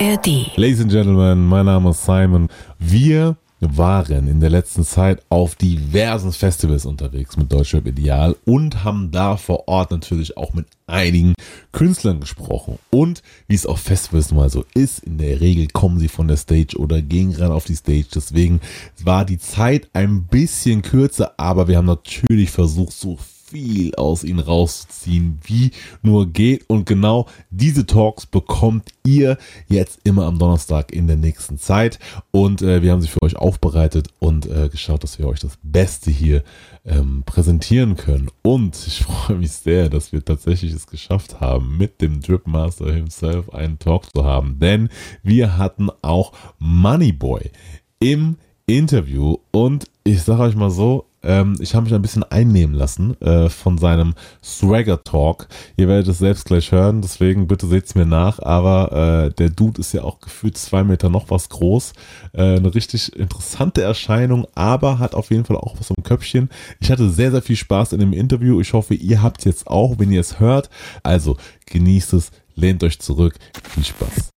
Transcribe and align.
ARD. 0.00 0.56
Ladies 0.56 0.80
and 0.80 0.90
Gentlemen, 0.90 1.46
mein 1.46 1.66
Name 1.66 1.90
ist 1.90 2.04
Simon. 2.04 2.48
Wir 2.80 3.36
waren 3.60 4.26
in 4.26 4.40
der 4.40 4.50
letzten 4.50 4.84
Zeit 4.84 5.22
auf 5.28 5.54
diversen 5.54 6.32
Festivals 6.32 6.84
unterwegs 6.84 7.36
mit 7.36 7.52
Deutschrap 7.52 7.86
Ideal 7.86 8.34
und 8.44 8.82
haben 8.82 9.12
da 9.12 9.36
vor 9.36 9.68
Ort 9.68 9.92
natürlich 9.92 10.36
auch 10.36 10.52
mit 10.52 10.66
einigen 10.88 11.34
Künstlern 11.70 12.18
gesprochen. 12.18 12.78
Und 12.90 13.22
wie 13.46 13.54
es 13.54 13.66
auf 13.66 13.80
Festivals 13.80 14.32
mal 14.32 14.50
so 14.50 14.64
ist, 14.74 14.98
in 15.04 15.18
der 15.18 15.40
Regel 15.40 15.68
kommen 15.68 16.00
sie 16.00 16.08
von 16.08 16.26
der 16.26 16.38
Stage 16.38 16.76
oder 16.76 17.00
gehen 17.00 17.32
gerade 17.32 17.54
auf 17.54 17.64
die 17.64 17.76
Stage. 17.76 18.06
Deswegen 18.14 18.60
war 19.02 19.24
die 19.24 19.38
Zeit 19.38 19.88
ein 19.92 20.24
bisschen 20.24 20.82
kürzer, 20.82 21.34
aber 21.36 21.68
wir 21.68 21.76
haben 21.76 21.86
natürlich 21.86 22.50
versucht, 22.50 22.92
so 22.92 23.16
viel 23.54 23.94
aus 23.94 24.24
ihnen 24.24 24.40
rauszuziehen, 24.40 25.38
wie 25.44 25.70
nur 26.02 26.26
geht. 26.26 26.68
Und 26.68 26.86
genau 26.86 27.28
diese 27.50 27.86
Talks 27.86 28.26
bekommt 28.26 28.90
ihr 29.06 29.38
jetzt 29.68 30.00
immer 30.02 30.26
am 30.26 30.40
Donnerstag 30.40 30.92
in 30.92 31.06
der 31.06 31.16
nächsten 31.16 31.56
Zeit. 31.56 32.00
Und 32.32 32.62
äh, 32.62 32.82
wir 32.82 32.90
haben 32.90 33.00
sie 33.00 33.06
für 33.06 33.22
euch 33.22 33.36
aufbereitet 33.36 34.08
und 34.18 34.46
äh, 34.46 34.68
geschaut, 34.68 35.04
dass 35.04 35.20
wir 35.20 35.28
euch 35.28 35.38
das 35.38 35.56
Beste 35.62 36.10
hier 36.10 36.42
ähm, 36.84 37.22
präsentieren 37.24 37.96
können. 37.96 38.28
Und 38.42 38.74
ich 38.88 39.04
freue 39.04 39.36
mich 39.36 39.52
sehr, 39.52 39.88
dass 39.88 40.10
wir 40.10 40.24
tatsächlich 40.24 40.72
es 40.72 40.88
geschafft 40.88 41.40
haben, 41.40 41.78
mit 41.78 42.00
dem 42.00 42.20
Drip 42.20 42.48
Master 42.48 42.92
himself 42.92 43.50
einen 43.54 43.78
Talk 43.78 44.12
zu 44.12 44.24
haben. 44.24 44.58
Denn 44.58 44.88
wir 45.22 45.56
hatten 45.58 45.90
auch 46.02 46.32
Moneyboy 46.58 47.52
im 48.00 48.36
Interview 48.66 49.36
und 49.52 49.84
ich 50.02 50.22
sage 50.22 50.42
euch 50.42 50.56
mal 50.56 50.70
so, 50.70 51.06
ähm, 51.24 51.56
ich 51.60 51.74
habe 51.74 51.84
mich 51.84 51.94
ein 51.94 52.02
bisschen 52.02 52.22
einnehmen 52.22 52.74
lassen 52.74 53.20
äh, 53.20 53.48
von 53.48 53.78
seinem 53.78 54.14
Swagger 54.42 55.02
Talk. 55.02 55.48
Ihr 55.76 55.88
werdet 55.88 56.08
es 56.08 56.18
selbst 56.18 56.44
gleich 56.44 56.70
hören, 56.72 57.02
deswegen 57.02 57.46
bitte 57.46 57.66
seht 57.66 57.86
es 57.86 57.94
mir 57.94 58.06
nach. 58.06 58.38
Aber 58.40 59.26
äh, 59.26 59.34
der 59.34 59.50
Dude 59.50 59.80
ist 59.80 59.92
ja 59.92 60.02
auch 60.02 60.20
gefühlt 60.20 60.58
zwei 60.58 60.84
Meter 60.84 61.08
noch 61.08 61.30
was 61.30 61.48
groß. 61.48 61.92
Äh, 62.32 62.56
eine 62.56 62.74
richtig 62.74 63.14
interessante 63.16 63.82
Erscheinung, 63.82 64.46
aber 64.54 64.98
hat 64.98 65.14
auf 65.14 65.30
jeden 65.30 65.44
Fall 65.44 65.56
auch 65.56 65.76
was 65.78 65.90
im 65.90 66.02
Köpfchen. 66.02 66.50
Ich 66.80 66.90
hatte 66.90 67.10
sehr, 67.10 67.30
sehr 67.30 67.42
viel 67.42 67.56
Spaß 67.56 67.92
in 67.92 68.00
dem 68.00 68.12
Interview. 68.12 68.60
Ich 68.60 68.72
hoffe, 68.72 68.94
ihr 68.94 69.22
habt 69.22 69.44
jetzt 69.44 69.66
auch, 69.66 69.98
wenn 69.98 70.12
ihr 70.12 70.20
es 70.20 70.40
hört. 70.40 70.70
Also 71.02 71.36
genießt 71.66 72.12
es, 72.14 72.30
lehnt 72.54 72.82
euch 72.84 72.98
zurück. 72.98 73.34
Viel 73.70 73.84
Spaß. 73.84 74.30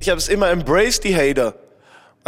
Ich 0.00 0.08
habe 0.08 0.18
es 0.18 0.28
immer 0.28 0.50
embraced, 0.50 1.04
die 1.04 1.16
Hater. 1.16 1.54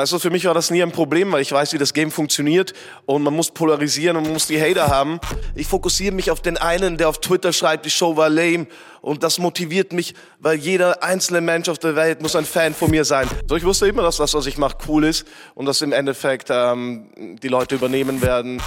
Also 0.01 0.19
für 0.19 0.31
mich 0.31 0.47
war 0.47 0.55
das 0.55 0.71
nie 0.71 0.83
ein 0.83 0.93
Problem, 0.93 1.31
weil 1.31 1.43
ich 1.43 1.53
weiß, 1.53 1.75
wie 1.75 1.79
das 1.79 1.93
Game 1.93 2.11
funktioniert 2.11 2.73
und 3.05 3.23
man 3.23 3.35
muss 3.35 3.51
polarisieren 3.51 4.17
und 4.17 4.23
man 4.23 4.33
muss 4.33 4.47
die 4.47 4.59
Hater 4.59 4.89
haben. 4.89 5.21
Ich 5.55 5.67
fokussiere 5.67 6.15
mich 6.15 6.31
auf 6.31 6.41
den 6.41 6.57
einen, 6.57 6.97
der 6.97 7.11
auf 7.11 7.21
Twitter 7.21 7.53
schreibt, 7.53 7.85
die 7.85 7.91
Show 7.91 8.17
war 8.17 8.31
lame 8.31 8.67
und 9.03 9.23
das 9.23 9.39
motiviert 9.39 9.93
mich, 9.93 10.15
weil 10.39 10.57
jeder 10.57 11.03
einzelne 11.03 11.43
Mensch 11.43 11.69
auf 11.69 11.79
der 11.79 11.97
Welt 11.97 12.23
muss 12.23 12.35
ein 12.35 12.47
Fan 12.47 12.73
von 12.73 12.91
mir 12.91 13.05
sein. 13.05 13.29
So, 13.47 13.57
ich 13.57 13.65
wusste 13.65 13.89
immer, 13.89 14.03
dass 14.03 14.17
das, 14.17 14.33
was 14.33 14.47
ich 14.47 14.57
mache, 14.57 14.79
cool 14.89 15.05
ist 15.05 15.27
und 15.55 15.67
dass 15.67 15.83
im 15.83 15.93
Endeffekt 15.93 16.49
ähm, 16.51 17.11
die 17.43 17.49
Leute 17.49 17.75
übernehmen 17.75 18.23
werden. 18.23 18.63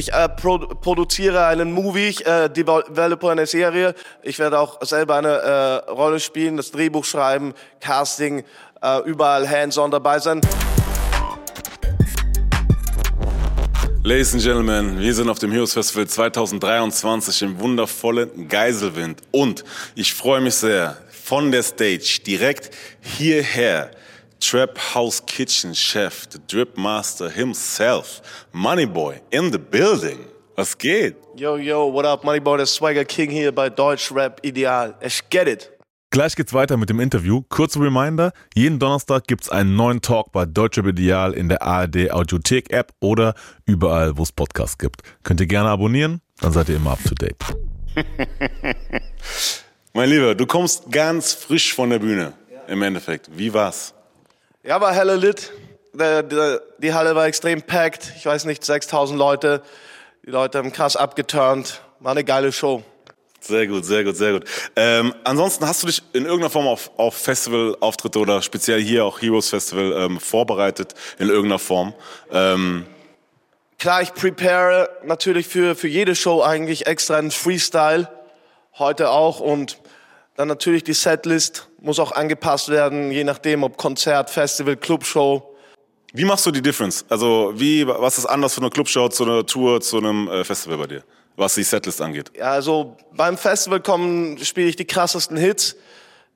Ich 0.00 0.14
äh, 0.14 0.30
pro 0.30 0.56
produziere 0.56 1.44
einen 1.44 1.72
Movie, 1.72 2.08
ich 2.08 2.24
äh, 2.26 2.48
developer 2.48 3.32
eine 3.32 3.44
Serie. 3.44 3.94
Ich 4.22 4.38
werde 4.38 4.58
auch 4.58 4.78
selber 4.80 5.16
eine 5.16 5.28
äh, 5.28 5.90
Rolle 5.90 6.18
spielen, 6.20 6.56
das 6.56 6.70
Drehbuch 6.70 7.04
schreiben, 7.04 7.52
Casting, 7.80 8.42
äh, 8.80 9.00
überall 9.04 9.46
hands-on 9.46 9.90
dabei 9.90 10.18
sein. 10.18 10.40
Ladies 14.02 14.32
and 14.32 14.42
Gentlemen, 14.42 14.98
wir 14.98 15.14
sind 15.14 15.28
auf 15.28 15.38
dem 15.38 15.52
Heroes 15.52 15.74
Festival 15.74 16.06
2023 16.06 17.42
im 17.42 17.60
wundervollen 17.60 18.48
Geiselwind 18.48 19.20
und 19.32 19.64
ich 19.96 20.14
freue 20.14 20.40
mich 20.40 20.54
sehr, 20.54 20.96
von 21.10 21.52
der 21.52 21.62
Stage 21.62 22.20
direkt 22.26 22.70
hierher 23.02 23.90
Trap 24.40 24.78
House 24.94 25.20
Kitchen 25.26 25.74
Chef, 25.74 26.26
the 26.30 26.38
Drip 26.48 26.76
Master 26.76 27.30
himself, 27.30 28.22
Moneyboy 28.52 29.20
in 29.30 29.52
the 29.52 29.58
building. 29.58 30.26
Was 30.56 30.76
geht? 30.76 31.14
Yo, 31.36 31.56
yo, 31.56 31.86
what 31.86 32.06
up, 32.06 32.24
Moneyboy, 32.24 32.56
der 32.56 32.66
Swagger 32.66 33.04
King 33.04 33.30
hier 33.30 33.52
bei 33.52 33.68
Deutsch 33.68 34.10
Rap 34.10 34.40
Ideal. 34.42 34.94
Ich 35.02 35.28
get 35.28 35.46
it. 35.46 35.70
Gleich 36.10 36.34
geht's 36.34 36.52
weiter 36.52 36.76
mit 36.76 36.90
dem 36.90 36.98
Interview. 36.98 37.42
Kurzer 37.50 37.80
Reminder, 37.80 38.32
jeden 38.54 38.80
Donnerstag 38.80 39.28
gibt's 39.28 39.48
einen 39.48 39.76
neuen 39.76 40.00
Talk 40.00 40.32
bei 40.32 40.44
Deutsche 40.44 40.80
Ideal 40.80 41.34
in 41.34 41.48
der 41.48 41.62
ARD 41.62 42.10
Audiothek 42.10 42.72
App 42.72 42.92
oder 42.98 43.34
überall, 43.64 44.16
wo 44.16 44.24
es 44.24 44.32
Podcasts 44.32 44.78
gibt. 44.78 45.02
Könnt 45.22 45.40
ihr 45.40 45.46
gerne 45.46 45.68
abonnieren, 45.68 46.20
dann 46.40 46.52
seid 46.52 46.68
ihr 46.68 46.76
immer 46.76 46.92
up 46.92 47.04
to 47.04 47.14
date. 47.14 47.36
mein 49.92 50.08
Lieber, 50.08 50.34
du 50.34 50.46
kommst 50.46 50.90
ganz 50.90 51.32
frisch 51.32 51.74
von 51.74 51.90
der 51.90 52.00
Bühne 52.00 52.32
ja. 52.52 52.62
im 52.66 52.82
Endeffekt. 52.82 53.30
Wie 53.36 53.54
war's? 53.54 53.94
Ja, 54.62 54.78
war 54.78 54.92
helle 54.92 55.16
lit. 55.16 55.52
Die, 55.94 56.28
die, 56.28 56.58
die 56.78 56.92
Halle 56.92 57.14
war 57.14 57.26
extrem 57.26 57.62
packed. 57.62 58.12
Ich 58.18 58.26
weiß 58.26 58.44
nicht, 58.44 58.62
6000 58.62 59.18
Leute. 59.18 59.62
Die 60.26 60.30
Leute 60.30 60.58
haben 60.58 60.70
krass 60.70 60.96
abgeturnt. 60.96 61.80
War 62.00 62.12
eine 62.12 62.24
geile 62.24 62.52
Show. 62.52 62.82
Sehr 63.40 63.66
gut, 63.66 63.86
sehr 63.86 64.04
gut, 64.04 64.16
sehr 64.16 64.32
gut. 64.32 64.44
Ähm, 64.76 65.14
ansonsten 65.24 65.66
hast 65.66 65.82
du 65.82 65.86
dich 65.86 66.02
in 66.12 66.24
irgendeiner 66.24 66.50
Form 66.50 66.66
auf, 66.66 66.90
auf 66.98 67.14
Festivalauftritte 67.16 68.18
oder 68.18 68.42
speziell 68.42 68.82
hier 68.82 69.06
auch 69.06 69.22
Heroes 69.22 69.48
Festival 69.48 69.94
ähm, 69.96 70.20
vorbereitet 70.20 70.92
in 71.18 71.28
irgendeiner 71.28 71.58
Form? 71.58 71.94
Ähm 72.30 72.84
Klar, 73.78 74.02
ich 74.02 74.12
prepare 74.12 74.90
natürlich 75.04 75.48
für, 75.48 75.74
für 75.74 75.88
jede 75.88 76.14
Show 76.14 76.42
eigentlich 76.42 76.86
extra 76.86 77.16
einen 77.16 77.30
Freestyle. 77.30 78.10
Heute 78.78 79.08
auch 79.08 79.40
und 79.40 79.78
dann 80.40 80.48
natürlich 80.48 80.82
die 80.82 80.94
Setlist 80.94 81.68
muss 81.82 81.98
auch 81.98 82.12
angepasst 82.12 82.70
werden, 82.70 83.10
je 83.10 83.24
nachdem, 83.24 83.62
ob 83.62 83.76
Konzert, 83.76 84.30
Festival, 84.30 84.74
Clubshow. 84.74 85.54
Wie 86.14 86.24
machst 86.24 86.46
du 86.46 86.50
die 86.50 86.62
Difference? 86.62 87.04
Also 87.10 87.52
wie, 87.56 87.86
was 87.86 88.16
ist 88.16 88.24
anders 88.24 88.54
von 88.54 88.64
einer 88.64 88.70
Clubshow 88.70 89.10
zu 89.10 89.24
einer 89.24 89.44
Tour, 89.44 89.82
zu 89.82 89.98
einem 89.98 90.28
äh, 90.28 90.42
Festival 90.42 90.78
bei 90.78 90.86
dir, 90.86 91.04
was 91.36 91.56
die 91.56 91.62
Setlist 91.62 92.00
angeht? 92.00 92.32
Ja, 92.34 92.52
also 92.52 92.96
beim 93.12 93.36
Festival 93.36 93.80
kommen, 93.80 94.42
spiele 94.42 94.68
ich 94.68 94.76
die 94.76 94.86
krassesten 94.86 95.36
Hits. 95.36 95.76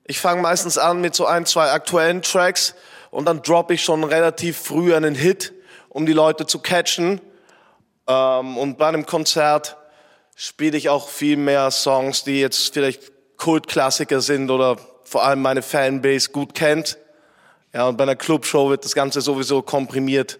Ich 0.03 0.19
fange 0.19 0.43
meistens 0.43 0.77
an 0.77 1.01
mit 1.01 1.15
so 1.15 1.25
ein, 1.25 1.47
zwei 1.47 1.71
aktuellen 1.71 2.21
Tracks 2.21 2.75
und 3.09 3.25
dann 3.25 3.41
droppe 3.41 3.73
ich 3.73 3.83
schon 3.83 4.03
relativ 4.03 4.55
früh 4.59 4.93
einen 4.93 5.15
Hit, 5.15 5.51
um 5.89 6.05
die 6.05 6.13
Leute 6.13 6.45
zu 6.45 6.59
catchen. 6.59 7.21
Ähm, 8.05 8.55
und 8.55 8.77
bei 8.77 8.87
einem 8.87 9.07
Konzert 9.07 9.77
spiele 10.35 10.77
ich 10.77 10.89
auch 10.89 11.09
viel 11.09 11.37
mehr 11.37 11.71
Songs, 11.71 12.23
die 12.23 12.39
jetzt 12.39 12.71
vielleicht 12.71 13.14
Kultklassiker 13.45 14.21
sind 14.21 14.49
oder 14.49 14.75
vor 15.03 15.23
allem 15.23 15.39
meine 15.43 15.61
Fanbase 15.61 16.31
gut 16.31 16.55
kennt. 16.55 16.97
Ja, 17.75 17.87
und 17.87 17.95
bei 17.95 18.01
einer 18.01 18.15
Clubshow 18.15 18.71
wird 18.71 18.83
das 18.83 18.95
Ganze 18.95 19.21
sowieso 19.21 19.61
komprimiert 19.61 20.39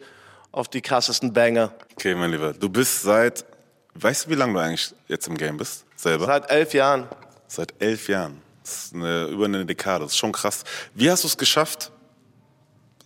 auf 0.51 0.69
die 0.69 0.81
krassesten 0.81 1.31
Banger. 1.31 1.71
Okay, 1.91 2.15
mein 2.15 2.31
Lieber, 2.31 2.53
du 2.53 2.67
bist 2.67 3.03
seit, 3.03 3.45
weißt 3.93 4.25
du, 4.25 4.29
wie 4.31 4.33
lange 4.33 4.53
du 4.53 4.59
eigentlich 4.59 4.91
jetzt 5.07 5.27
im 5.27 5.37
Game 5.37 5.55
bist, 5.55 5.85
selber? 5.95 6.25
Seit 6.25 6.49
elf 6.49 6.73
Jahren. 6.73 7.07
Seit 7.47 7.75
elf 7.77 8.07
Jahren. 8.07 8.41
Das 8.63 8.85
ist 8.85 8.95
eine, 8.95 9.25
über 9.25 9.45
eine 9.45 9.63
Dekade, 9.67 10.05
das 10.05 10.13
ist 10.13 10.17
schon 10.17 10.31
krass. 10.31 10.63
Wie 10.95 11.11
hast 11.11 11.23
du 11.25 11.27
es 11.27 11.37
geschafft, 11.37 11.91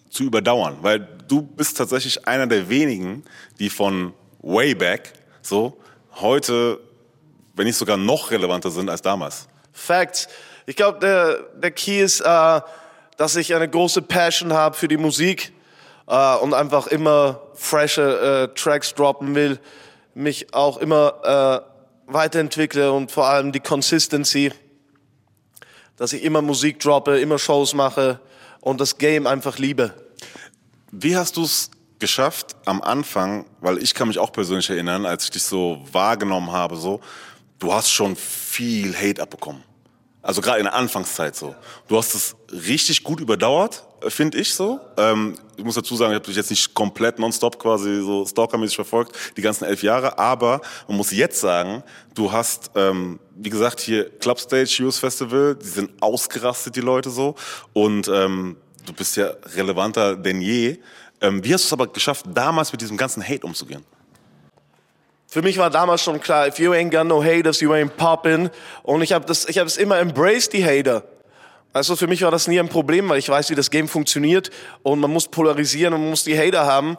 zu 0.09 0.23
überdauern? 0.23 0.77
Weil 0.81 1.09
du 1.27 1.41
bist 1.41 1.75
tatsächlich 1.75 2.25
einer 2.25 2.47
der 2.47 2.69
wenigen, 2.69 3.25
die 3.59 3.69
von 3.69 4.13
way 4.41 4.73
back 4.73 5.11
so 5.41 5.77
heute, 6.21 6.79
wenn 7.53 7.65
nicht 7.65 7.75
sogar 7.75 7.97
noch 7.97 8.31
relevanter 8.31 8.71
sind 8.71 8.89
als 8.89 9.01
damals. 9.01 9.49
Facts. 9.79 10.27
Ich 10.65 10.75
glaube, 10.75 10.99
der, 10.99 11.39
der 11.55 11.71
Key 11.71 12.01
ist, 12.01 12.21
äh, 12.21 12.61
dass 13.17 13.35
ich 13.35 13.55
eine 13.55 13.67
große 13.67 14.01
Passion 14.01 14.53
habe 14.53 14.75
für 14.75 14.87
die 14.87 14.97
Musik 14.97 15.51
äh, 16.07 16.35
und 16.35 16.53
einfach 16.53 16.87
immer 16.87 17.41
frische 17.53 18.49
äh, 18.51 18.55
Tracks 18.55 18.93
droppen 18.93 19.35
will, 19.35 19.59
mich 20.13 20.53
auch 20.53 20.77
immer 20.77 21.65
äh, 22.07 22.13
weiterentwickle 22.13 22.91
und 22.91 23.11
vor 23.11 23.27
allem 23.27 23.51
die 23.51 23.59
Consistency, 23.59 24.51
dass 25.97 26.13
ich 26.13 26.23
immer 26.23 26.41
Musik 26.41 26.79
droppe, 26.79 27.19
immer 27.19 27.39
Shows 27.39 27.73
mache 27.73 28.19
und 28.61 28.79
das 28.79 28.97
Game 28.97 29.27
einfach 29.27 29.57
liebe. 29.57 29.93
Wie 30.91 31.15
hast 31.15 31.37
du 31.37 31.43
es 31.43 31.69
geschafft 31.99 32.55
am 32.65 32.81
Anfang, 32.81 33.45
weil 33.59 33.77
ich 33.83 33.93
kann 33.93 34.07
mich 34.07 34.17
auch 34.17 34.31
persönlich 34.31 34.69
erinnern, 34.69 35.05
als 35.05 35.25
ich 35.25 35.31
dich 35.31 35.43
so 35.43 35.85
wahrgenommen 35.91 36.51
habe, 36.51 36.75
so, 36.77 37.01
du 37.59 37.73
hast 37.73 37.91
schon 37.91 38.15
viel 38.15 38.95
Hate 38.95 39.21
abbekommen. 39.21 39.63
Also 40.21 40.41
gerade 40.41 40.59
in 40.59 40.65
der 40.65 40.75
Anfangszeit 40.75 41.35
so. 41.35 41.55
Du 41.87 41.97
hast 41.97 42.13
es 42.13 42.35
richtig 42.51 43.03
gut 43.03 43.21
überdauert, 43.21 43.85
finde 44.09 44.37
ich 44.37 44.53
so. 44.53 44.81
Ähm, 44.97 45.35
ich 45.55 45.63
muss 45.63 45.75
dazu 45.75 45.95
sagen, 45.95 46.11
ich 46.11 46.15
habe 46.15 46.25
dich 46.25 46.35
jetzt 46.35 46.49
nicht 46.49 46.73
komplett 46.73 47.19
nonstop 47.19 47.57
quasi 47.57 48.01
so 48.01 48.25
stalkermäßig 48.25 48.75
verfolgt, 48.75 49.15
die 49.37 49.41
ganzen 49.41 49.63
elf 49.63 49.81
Jahre. 49.81 50.19
Aber 50.19 50.61
man 50.89 50.97
muss 50.97 51.11
jetzt 51.11 51.39
sagen, 51.39 51.83
du 52.15 52.31
hast, 52.31 52.71
ähm, 52.75 53.19
wie 53.35 53.49
gesagt, 53.49 53.79
hier 53.79 54.09
Clubstage, 54.19 54.69
Youth 54.79 54.95
Festival, 54.95 55.55
die 55.55 55.67
sind 55.67 55.91
ausgerastet, 56.01 56.75
die 56.75 56.81
Leute 56.81 57.09
so. 57.09 57.35
Und 57.71 58.09
ähm, 58.09 58.57
du 58.85 58.91
bist 58.91 59.15
ja 59.15 59.31
relevanter 59.55 60.17
denn 60.17 60.41
je. 60.41 60.79
Ähm, 61.21 61.43
wie 61.45 61.53
hast 61.53 61.63
du 61.63 61.67
es 61.67 61.73
aber 61.73 61.87
geschafft, 61.87 62.25
damals 62.33 62.73
mit 62.73 62.81
diesem 62.81 62.97
ganzen 62.97 63.25
Hate 63.25 63.45
umzugehen? 63.45 63.85
Für 65.29 65.43
mich 65.43 65.59
war 65.59 65.69
damals 65.69 66.01
schon 66.01 66.19
klar, 66.19 66.47
if 66.47 66.57
you 66.57 66.71
ain't 66.71 66.89
got 66.89 67.05
no 67.05 67.23
haters, 67.23 67.61
you 67.61 67.71
ain't 67.71 67.91
poppin'. 67.97 68.49
Und 68.81 69.03
ich 69.03 69.13
habe 69.13 69.25
das, 69.25 69.47
ich 69.47 69.59
habe 69.59 69.67
es 69.67 69.77
immer 69.77 69.99
embraced, 69.99 70.53
die 70.53 70.65
Hater. 70.65 71.03
Also 71.71 71.95
für 71.95 72.07
mich 72.07 72.23
war 72.23 72.31
das 72.31 72.47
nie 72.47 72.59
ein 72.59 72.67
Problem, 72.67 73.07
weil 73.09 73.19
ich 73.19 73.29
weiß, 73.29 73.51
wie 73.51 73.55
das 73.55 73.69
Game 73.69 73.87
funktioniert 73.87 74.49
und 74.81 74.99
man 74.99 75.11
muss 75.11 75.27
polarisieren 75.27 75.93
und 75.93 76.01
man 76.01 76.09
muss 76.09 76.23
die 76.23 76.37
Hater 76.37 76.65
haben. 76.65 76.97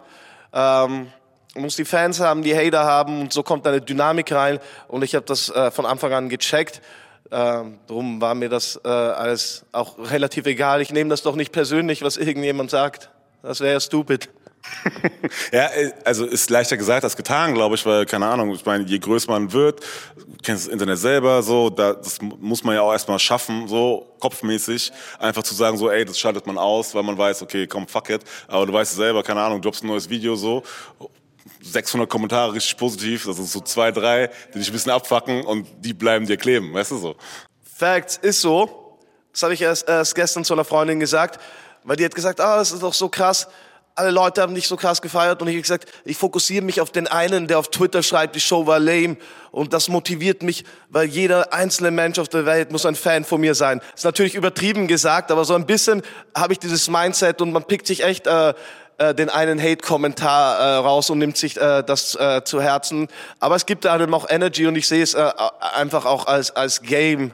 Ähm, 0.52 1.08
man 1.54 1.64
muss 1.64 1.74
die 1.74 1.84
Fans 1.84 2.20
haben, 2.20 2.42
die 2.42 2.54
Hater 2.54 2.84
haben 2.84 3.22
und 3.22 3.32
so 3.32 3.42
kommt 3.42 3.66
eine 3.66 3.80
Dynamik 3.80 4.30
rein 4.30 4.60
und 4.86 5.02
ich 5.02 5.16
habe 5.16 5.26
das 5.26 5.48
äh, 5.48 5.72
von 5.72 5.84
Anfang 5.84 6.12
an 6.12 6.28
gecheckt. 6.28 6.80
Ähm, 7.32 7.80
drum 7.88 8.20
war 8.20 8.36
mir 8.36 8.48
das 8.48 8.80
äh, 8.84 8.88
alles 8.88 9.64
auch 9.72 9.98
relativ 9.98 10.46
egal. 10.46 10.80
Ich 10.80 10.92
nehme 10.92 11.10
das 11.10 11.22
doch 11.22 11.34
nicht 11.34 11.50
persönlich, 11.50 12.02
was 12.02 12.16
irgendjemand 12.16 12.70
sagt. 12.70 13.10
Das 13.42 13.60
wäre 13.60 13.72
ja 13.72 13.80
stupid. 13.80 14.28
ja, 15.52 15.66
äh, 15.66 15.92
also 16.04 16.26
ist 16.26 16.50
leichter 16.50 16.76
gesagt 16.76 17.04
als 17.04 17.16
getan, 17.16 17.54
glaube 17.54 17.74
ich, 17.74 17.84
weil, 17.86 18.06
keine 18.06 18.26
Ahnung, 18.26 18.52
ich 18.52 18.64
meine, 18.64 18.84
je 18.84 18.98
größer 18.98 19.30
man 19.30 19.52
wird, 19.52 19.80
kennst 20.42 20.66
das 20.66 20.72
Internet 20.72 20.98
selber, 20.98 21.42
so, 21.42 21.70
da, 21.70 21.94
das 21.94 22.18
muss 22.20 22.62
man 22.64 22.74
ja 22.74 22.82
auch 22.82 22.92
erstmal 22.92 23.18
schaffen, 23.18 23.68
so, 23.68 24.14
kopfmäßig, 24.20 24.92
einfach 25.18 25.42
zu 25.42 25.54
sagen, 25.54 25.76
so, 25.76 25.90
ey, 25.90 26.04
das 26.04 26.18
schaltet 26.18 26.46
man 26.46 26.58
aus, 26.58 26.94
weil 26.94 27.02
man 27.02 27.16
weiß, 27.16 27.42
okay, 27.42 27.66
komm, 27.66 27.88
fuck 27.88 28.10
it, 28.10 28.22
aber 28.48 28.66
du 28.66 28.72
weißt 28.72 28.94
selber, 28.94 29.22
keine 29.22 29.40
Ahnung, 29.40 29.60
du 29.60 29.68
droppst 29.68 29.82
ein 29.82 29.88
neues 29.88 30.08
Video, 30.08 30.36
so, 30.36 30.62
600 31.62 32.08
Kommentare 32.08 32.54
richtig 32.54 32.76
positiv, 32.76 33.26
das 33.26 33.36
sind 33.36 33.48
so 33.48 33.60
zwei, 33.60 33.92
drei, 33.92 34.30
die 34.54 34.58
dich 34.58 34.68
ein 34.68 34.72
bisschen 34.72 34.92
abfacken 34.92 35.44
und 35.44 35.66
die 35.80 35.92
bleiben 35.92 36.26
dir 36.26 36.36
kleben, 36.36 36.72
weißt 36.72 36.92
du 36.92 36.98
so. 36.98 37.16
Facts, 37.62 38.18
ist 38.18 38.40
so. 38.40 38.98
Das 39.32 39.42
habe 39.42 39.54
ich 39.54 39.62
erst, 39.62 39.88
erst 39.88 40.14
gestern 40.14 40.44
zu 40.44 40.52
einer 40.52 40.64
Freundin 40.64 41.00
gesagt, 41.00 41.40
weil 41.84 41.96
die 41.96 42.04
hat 42.04 42.14
gesagt, 42.14 42.40
ah, 42.40 42.56
das 42.56 42.72
ist 42.72 42.82
doch 42.82 42.94
so 42.94 43.08
krass, 43.08 43.48
alle 44.00 44.10
Leute 44.12 44.40
haben 44.40 44.54
nicht 44.54 44.66
so 44.66 44.76
krass 44.76 45.02
gefeiert 45.02 45.42
und 45.42 45.48
ich 45.48 45.54
habe 45.54 45.62
gesagt, 45.62 45.86
ich 46.06 46.16
fokussiere 46.16 46.64
mich 46.64 46.80
auf 46.80 46.90
den 46.90 47.06
einen, 47.06 47.46
der 47.46 47.58
auf 47.58 47.68
Twitter 47.68 48.02
schreibt, 48.02 48.34
die 48.34 48.40
Show 48.40 48.66
war 48.66 48.78
lame 48.78 49.18
und 49.50 49.74
das 49.74 49.88
motiviert 49.88 50.42
mich, 50.42 50.64
weil 50.88 51.06
jeder 51.06 51.52
einzelne 51.52 51.90
Mensch 51.90 52.18
auf 52.18 52.28
der 52.28 52.46
Welt 52.46 52.72
muss 52.72 52.86
ein 52.86 52.94
Fan 52.94 53.24
von 53.24 53.42
mir 53.42 53.54
sein. 53.54 53.82
ist 53.94 54.04
natürlich 54.04 54.34
übertrieben 54.34 54.86
gesagt, 54.86 55.30
aber 55.30 55.44
so 55.44 55.54
ein 55.54 55.66
bisschen 55.66 56.00
habe 56.34 56.54
ich 56.54 56.58
dieses 56.58 56.88
Mindset 56.88 57.42
und 57.42 57.52
man 57.52 57.64
pickt 57.64 57.86
sich 57.86 58.02
echt 58.02 58.26
äh, 58.26 58.54
äh, 58.96 59.14
den 59.14 59.28
einen 59.28 59.60
Hate-Kommentar 59.60 60.58
äh, 60.58 60.76
raus 60.76 61.10
und 61.10 61.18
nimmt 61.18 61.36
sich 61.36 61.60
äh, 61.60 61.82
das 61.82 62.14
äh, 62.14 62.42
zu 62.42 62.62
Herzen. 62.62 63.08
Aber 63.38 63.54
es 63.54 63.66
gibt 63.66 63.84
einem 63.84 64.14
auch 64.14 64.30
Energy 64.30 64.66
und 64.66 64.76
ich 64.76 64.88
sehe 64.88 65.02
es 65.02 65.12
äh, 65.12 65.30
einfach 65.74 66.06
auch 66.06 66.26
als 66.26 66.56
als 66.56 66.80
Game 66.80 67.32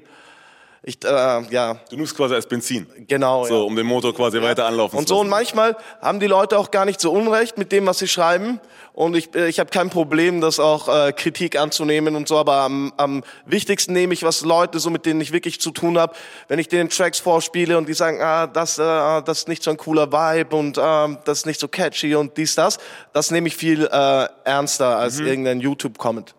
ich, 0.89 1.05
äh, 1.05 1.09
ja. 1.09 1.81
Du 1.91 1.97
nimmst 1.97 2.17
quasi 2.17 2.37
als 2.37 2.47
Benzin. 2.47 2.87
Genau. 3.09 3.45
So, 3.45 3.55
ja. 3.55 3.61
um 3.63 3.75
den 3.75 3.87
Motor 3.87 4.15
quasi 4.15 4.37
ja. 4.37 4.45
weiter 4.45 4.67
anlaufen 4.67 4.97
und 4.97 5.09
zu 5.09 5.15
lassen. 5.15 5.19
Und 5.19 5.19
so, 5.19 5.21
und 5.25 5.29
manchmal 5.29 5.77
haben 6.01 6.21
die 6.21 6.29
Leute 6.29 6.57
auch 6.57 6.71
gar 6.71 6.85
nicht 6.85 7.01
so 7.01 7.11
Unrecht 7.11 7.59
mit 7.59 7.73
dem, 7.73 7.87
was 7.87 7.99
sie 7.99 8.07
schreiben. 8.07 8.61
Und 8.93 9.17
ich, 9.17 9.35
äh, 9.35 9.49
ich 9.49 9.59
habe 9.59 9.69
kein 9.71 9.91
Problem, 9.91 10.41
das 10.41 10.61
auch 10.61 10.87
äh, 10.89 11.13
Kritik 11.13 11.59
anzunehmen 11.59 12.15
und 12.15 12.29
so. 12.29 12.39
Aber 12.39 12.59
am, 12.59 12.93
am 12.99 13.25
wichtigsten 13.47 13.95
nehme 13.95 14.15
ich, 14.15 14.23
was 14.23 14.43
Leute, 14.43 14.79
so 14.79 14.91
mit 14.91 15.07
denen 15.07 15.21
ich 15.21 15.33
wirklich 15.33 15.61
zu 15.61 15.73
tun 15.73 15.99
habe, 15.99 16.15
wenn 16.47 16.61
ich 16.61 16.69
denen 16.69 16.89
Tracks 16.89 17.19
vorspiele 17.19 17.77
und 17.77 17.89
die 17.89 17.95
sagen, 17.95 18.23
ah, 18.23 18.47
das, 18.47 18.79
äh, 18.79 18.83
das 19.23 19.39
ist 19.39 19.49
nicht 19.49 19.65
so 19.65 19.73
ein 19.73 19.79
cooler 19.79 20.13
Vibe 20.13 20.55
und 20.55 20.79
äh, 20.79 21.17
das 21.25 21.39
ist 21.39 21.47
nicht 21.47 21.59
so 21.59 21.67
catchy 21.67 22.15
und 22.15 22.37
dies, 22.37 22.55
das. 22.55 22.79
Das 23.13 23.33
nehme 23.33 23.49
ich 23.49 23.57
viel 23.57 23.89
äh, 23.91 24.29
ernster 24.45 24.99
als 24.99 25.19
mhm. 25.19 25.27
irgendein 25.27 25.61
YouTube-Comment. 25.61 26.37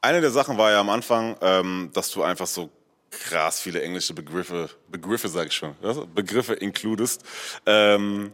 Eine 0.00 0.22
der 0.22 0.30
Sachen 0.30 0.56
war 0.56 0.70
ja 0.70 0.80
am 0.80 0.88
Anfang, 0.88 1.36
ähm, 1.42 1.90
dass 1.92 2.10
du 2.12 2.22
einfach 2.22 2.46
so 2.46 2.70
krass 3.10 3.60
viele 3.60 3.82
englische 3.82 4.14
Begriffe, 4.14 4.70
Begriffe 4.88 5.28
sage 5.28 5.48
ich 5.48 5.54
schon, 5.54 5.74
Begriffe 6.14 6.54
includest. 6.54 7.22
Ähm, 7.66 8.32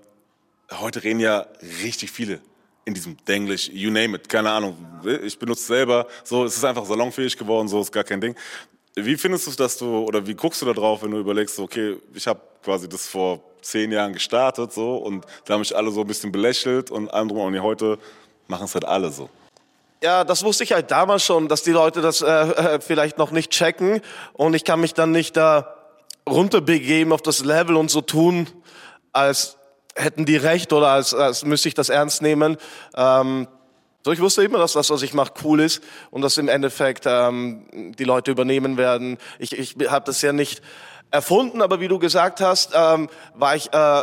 heute 0.73 1.03
reden 1.03 1.21
ja 1.21 1.47
richtig 1.82 2.11
viele 2.11 2.41
in 2.85 2.94
diesem 2.94 3.17
Denglisch, 3.26 3.69
you 3.69 3.91
name 3.91 4.17
it, 4.17 4.29
keine 4.29 4.50
Ahnung. 4.50 4.76
Ich 5.23 5.38
benutze 5.38 5.65
selber, 5.65 6.06
so, 6.23 6.44
es 6.44 6.56
ist 6.56 6.65
einfach 6.65 6.85
salonfähig 6.85 7.37
geworden, 7.37 7.69
so 7.69 7.81
ist 7.81 7.93
gar 7.93 8.05
kein 8.05 8.21
Ding. 8.21 8.35
Wie 8.94 9.17
findest 9.17 9.47
du 9.47 9.50
dass 9.53 9.79
du, 9.79 10.05
oder 10.05 10.26
wie 10.26 10.35
guckst 10.35 10.62
du 10.62 10.67
da 10.67 10.73
drauf, 10.73 11.03
wenn 11.03 11.11
du 11.11 11.19
überlegst, 11.19 11.59
okay, 11.59 11.97
ich 12.12 12.26
habe 12.26 12.41
quasi 12.62 12.88
das 12.88 13.06
vor 13.09 13.43
zehn 13.62 13.91
Jahren 13.91 14.12
gestartet, 14.12 14.73
so, 14.73 14.97
und 14.97 15.25
da 15.44 15.55
haben 15.55 15.61
mich 15.61 15.75
alle 15.75 15.91
so 15.91 16.03
ein 16.03 16.06
bisschen 16.06 16.31
belächelt 16.31 16.91
und 16.91 17.12
andere, 17.12 17.41
und 17.41 17.61
heute 17.62 17.99
machen 18.47 18.67
es 18.67 18.75
halt 18.75 18.85
alle 18.85 19.11
so. 19.11 19.31
Ja, 20.04 20.22
das 20.22 20.44
wusste 20.44 20.64
ich 20.64 20.72
halt 20.72 20.90
damals 20.90 21.24
schon, 21.24 21.48
dass 21.48 21.62
die 21.62 21.70
Leute 21.70 22.02
das 22.02 22.20
äh, 22.20 22.26
äh, 22.26 22.80
vielleicht 22.82 23.16
noch 23.16 23.30
nicht 23.30 23.50
checken 23.50 24.02
und 24.34 24.52
ich 24.52 24.64
kann 24.64 24.78
mich 24.78 24.92
dann 24.92 25.12
nicht 25.12 25.34
da 25.34 25.76
runterbegeben 26.28 27.10
auf 27.10 27.22
das 27.22 27.42
Level 27.42 27.74
und 27.76 27.90
so 27.90 28.02
tun, 28.02 28.46
als 29.14 29.56
hätten 29.96 30.26
die 30.26 30.36
recht 30.36 30.74
oder 30.74 30.88
als, 30.88 31.14
als 31.14 31.46
müsste 31.46 31.68
ich 31.68 31.74
das 31.74 31.88
ernst 31.88 32.20
nehmen. 32.20 32.58
Ähm, 32.94 33.48
so, 34.04 34.12
ich 34.12 34.20
wusste 34.20 34.44
immer, 34.44 34.58
dass 34.58 34.74
das, 34.74 34.90
was 34.90 35.00
ich 35.00 35.14
mache, 35.14 35.32
cool 35.42 35.60
ist 35.60 35.82
und 36.10 36.20
dass 36.20 36.36
im 36.36 36.48
Endeffekt 36.48 37.04
ähm, 37.06 37.94
die 37.98 38.04
Leute 38.04 38.30
übernehmen 38.30 38.76
werden. 38.76 39.16
Ich, 39.38 39.58
ich 39.58 39.74
habe 39.88 40.04
das 40.04 40.20
ja 40.20 40.34
nicht 40.34 40.60
erfunden, 41.12 41.62
aber 41.62 41.80
wie 41.80 41.88
du 41.88 41.98
gesagt 41.98 42.42
hast, 42.42 42.72
ähm, 42.74 43.08
war 43.32 43.56
ich 43.56 43.72
äh, 43.72 44.02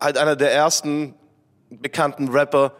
halt 0.00 0.16
einer 0.16 0.34
der 0.34 0.54
ersten 0.54 1.14
bekannten 1.68 2.28
Rapper, 2.28 2.72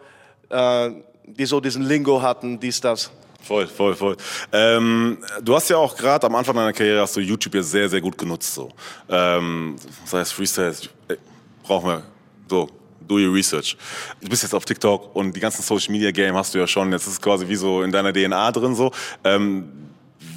äh, 0.48 0.92
die 1.24 1.46
so 1.46 1.60
diesen 1.60 1.82
Lingo 1.82 2.20
hatten, 2.20 2.58
dies, 2.58 2.80
das. 2.80 3.10
Voll, 3.42 3.66
voll, 3.66 3.94
voll. 3.94 4.16
Ähm, 4.52 5.18
du 5.42 5.54
hast 5.54 5.68
ja 5.68 5.76
auch 5.76 5.96
gerade 5.96 6.26
am 6.26 6.34
Anfang 6.36 6.54
deiner 6.54 6.72
Karriere 6.72 7.00
hast 7.00 7.16
du 7.16 7.20
YouTube 7.20 7.54
ja 7.54 7.62
sehr, 7.62 7.88
sehr 7.88 8.00
gut 8.00 8.16
genutzt. 8.16 8.54
So. 8.54 8.70
Ähm, 9.08 9.76
das 10.04 10.12
heißt, 10.12 10.32
Freestyle, 10.32 10.74
ey, 11.08 11.16
brauchen 11.64 11.88
wir 11.88 12.02
so, 12.48 12.68
do 13.00 13.16
your 13.16 13.34
research. 13.34 13.76
Du 14.20 14.28
bist 14.28 14.42
jetzt 14.44 14.54
auf 14.54 14.64
TikTok 14.64 15.14
und 15.14 15.34
die 15.34 15.40
ganzen 15.40 15.62
Social 15.62 15.90
Media 15.90 16.12
Game 16.12 16.36
hast 16.36 16.54
du 16.54 16.58
ja 16.58 16.66
schon. 16.66 16.92
Jetzt 16.92 17.06
ist 17.06 17.14
es 17.14 17.20
quasi 17.20 17.48
wie 17.48 17.56
so 17.56 17.82
in 17.82 17.90
deiner 17.90 18.12
DNA 18.12 18.52
drin 18.52 18.74
so. 18.76 18.92
Ähm, 19.24 19.68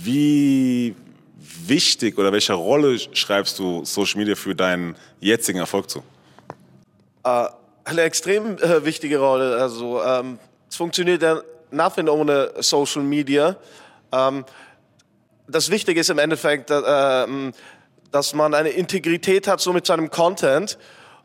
wie 0.03 0.95
wichtig 1.67 2.17
oder 2.17 2.31
welche 2.31 2.53
Rolle 2.53 2.97
schreibst 3.13 3.59
du 3.59 3.85
Social 3.85 4.17
Media 4.17 4.35
für 4.35 4.55
deinen 4.55 4.95
jetzigen 5.19 5.59
Erfolg 5.59 5.89
zu? 5.89 5.99
Uh, 7.25 7.47
eine 7.83 8.01
extrem 8.01 8.57
äh, 8.57 8.83
wichtige 8.83 9.19
Rolle. 9.19 9.57
Also 9.57 10.01
ähm, 10.03 10.39
es 10.75 10.77
funktioniert 10.77 11.21
ja 11.21 11.41
nothing 11.71 12.09
ohne 12.09 12.51
Social 12.59 13.01
Media. 13.01 13.55
Ähm, 14.11 14.43
das 15.47 15.71
Wichtige 15.71 16.01
ist 16.01 16.09
im 16.09 16.19
Endeffekt, 16.19 16.69
äh, 16.69 17.25
dass 18.11 18.33
man 18.33 18.53
eine 18.53 18.69
Integrität 18.69 19.47
hat 19.47 19.61
so 19.61 19.71
mit 19.71 19.85
seinem 19.85 20.11
Content 20.11 20.77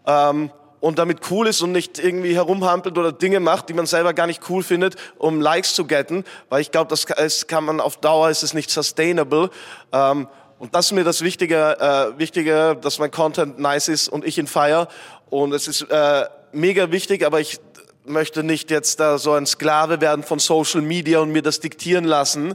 ähm, 0.07 0.53
und 0.79 1.01
damit 1.01 1.33
cool 1.33 1.49
ist 1.49 1.63
und 1.63 1.73
nicht 1.73 1.99
irgendwie 1.99 2.33
herumhampelt 2.33 2.97
oder 2.97 3.11
Dinge 3.11 3.41
macht, 3.41 3.69
die 3.69 3.73
man 3.73 3.87
selber 3.87 4.15
gar 4.15 4.29
nicht 4.29 4.49
cool 4.49 4.63
findet, 4.63 4.95
um 5.19 5.41
Likes 5.41 5.75
zu 5.75 5.85
getten, 5.85 6.23
weil 6.49 6.61
ich 6.61 6.71
glaube, 6.71 6.89
das 6.89 7.03
ist, 7.05 7.49
kann 7.49 7.65
man 7.65 7.81
auf 7.81 7.97
Dauer 7.97 8.31
ist 8.31 8.45
es 8.45 8.55
nicht 8.55 8.71
sustainable. 8.71 9.51
Ähm, 9.91 10.29
und 10.61 10.77
das 10.77 10.87
ist 10.87 10.93
mir 10.93 11.03
das 11.03 11.23
Wichtige, 11.23 11.77
äh, 11.81 12.17
Wichtige, 12.21 12.79
dass 12.81 13.01
mein 13.01 13.11
Content 13.11 13.59
nice 13.59 13.89
ist 13.89 14.09
und 14.11 14.25
ich 14.25 14.39
ihn 14.39 14.47
feier. 14.47 14.87
Und 15.29 15.53
es 15.55 15.67
ist 15.67 15.83
äh, 15.91 16.27
mega 16.53 16.91
wichtig, 16.93 17.25
aber 17.25 17.41
ich 17.41 17.59
möchte 18.05 18.43
nicht 18.43 18.71
jetzt 18.71 19.01
da 19.01 19.19
so 19.19 19.33
ein 19.33 19.47
Sklave 19.47 20.01
werden 20.01 20.25
von 20.25 20.39
Social 20.39 20.83
Media 20.83 21.21
und 21.21 21.31
mir 21.31 21.43
das 21.43 21.61
diktieren 21.61 22.05
lassen, 22.05 22.55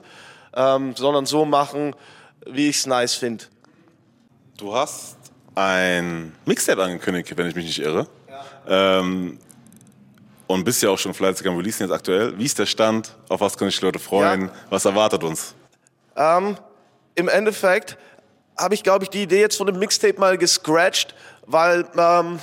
ähm, 0.56 0.96
sondern 0.96 1.26
so 1.26 1.46
machen, 1.46 1.96
wie 2.46 2.70
ich 2.70 2.78
es 2.78 2.86
nice 2.86 3.16
finde. 3.16 3.46
Du 4.58 4.74
hast 4.74 5.18
ein 5.56 6.34
Mixtape 6.46 6.82
angekündigt, 6.82 7.36
wenn 7.36 7.48
ich 7.48 7.56
mich 7.56 7.66
nicht 7.66 7.80
irre. 7.80 8.08
Ja. 8.68 9.00
Ähm, 9.00 9.40
und 10.48 10.64
bist 10.64 10.82
ja 10.84 10.90
auch 10.90 10.98
schon 11.00 11.14
fleißig 11.14 11.48
am 11.48 11.58
Releasen 11.58 11.88
jetzt 11.88 11.94
aktuell. 11.94 12.38
Wie 12.38 12.46
ist 12.46 12.60
der 12.60 12.66
Stand? 12.66 13.16
Auf 13.30 13.42
was 13.42 13.58
können 13.58 13.72
sich 13.72 13.80
die 13.80 13.86
Leute 13.86 14.00
freuen? 14.00 14.44
Ja. 14.44 14.52
Was 14.70 14.86
erwartet 14.86 15.24
uns? 15.24 15.56
Ähm, 16.16 16.56
Im 17.16 17.28
Endeffekt 17.28 17.98
habe 18.58 18.76
ich, 18.76 18.84
glaube 18.84 19.04
ich, 19.04 19.10
die 19.10 19.24
Idee 19.24 19.42
jetzt 19.42 19.58
von 19.58 19.68
dem 19.68 19.80
Mixtape 19.80 20.20
mal 20.20 20.38
gescratcht, 20.38 21.16
weil 21.46 21.86
ähm, 21.98 22.40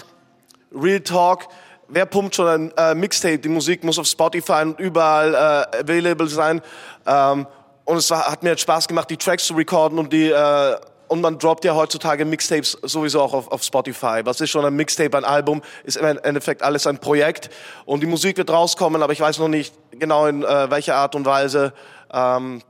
Real 0.74 1.00
Talk, 1.00 1.48
wer 1.92 2.06
pumpt 2.06 2.34
schon 2.34 2.48
ein 2.48 2.72
äh, 2.76 2.94
Mixtape? 2.94 3.38
Die 3.38 3.48
Musik 3.48 3.84
muss 3.84 3.98
auf 3.98 4.06
Spotify 4.06 4.62
und 4.62 4.80
überall 4.80 5.34
äh, 5.34 5.80
available 5.80 6.28
sein. 6.28 6.60
Ähm, 7.06 7.46
und 7.84 7.96
es 7.96 8.10
war, 8.10 8.30
hat 8.30 8.42
mir 8.42 8.50
jetzt 8.50 8.62
Spaß 8.62 8.88
gemacht, 8.88 9.10
die 9.10 9.16
Tracks 9.16 9.44
zu 9.46 9.54
recorden 9.54 9.98
und 9.98 10.12
die 10.12 10.30
äh, 10.30 10.76
und 11.08 11.20
man 11.20 11.38
droppt 11.38 11.66
ja 11.66 11.74
heutzutage 11.74 12.24
Mixtapes 12.24 12.78
sowieso 12.80 13.20
auch 13.20 13.34
auf, 13.34 13.52
auf 13.52 13.62
Spotify. 13.62 14.22
Was 14.24 14.40
ist 14.40 14.48
schon 14.48 14.64
ein 14.64 14.74
Mixtape, 14.74 15.14
ein 15.14 15.26
Album? 15.26 15.60
Ist 15.84 15.98
im 15.98 16.06
Endeffekt 16.06 16.62
alles 16.62 16.86
ein 16.86 16.96
Projekt. 16.96 17.50
Und 17.84 18.00
die 18.00 18.06
Musik 18.06 18.38
wird 18.38 18.48
rauskommen, 18.48 19.02
aber 19.02 19.12
ich 19.12 19.20
weiß 19.20 19.38
noch 19.38 19.48
nicht 19.48 19.74
genau 19.90 20.24
in 20.24 20.42
äh, 20.42 20.70
welcher 20.70 20.96
Art 20.96 21.14
und 21.14 21.26
Weise. 21.26 21.74
Ähm, 22.10 22.62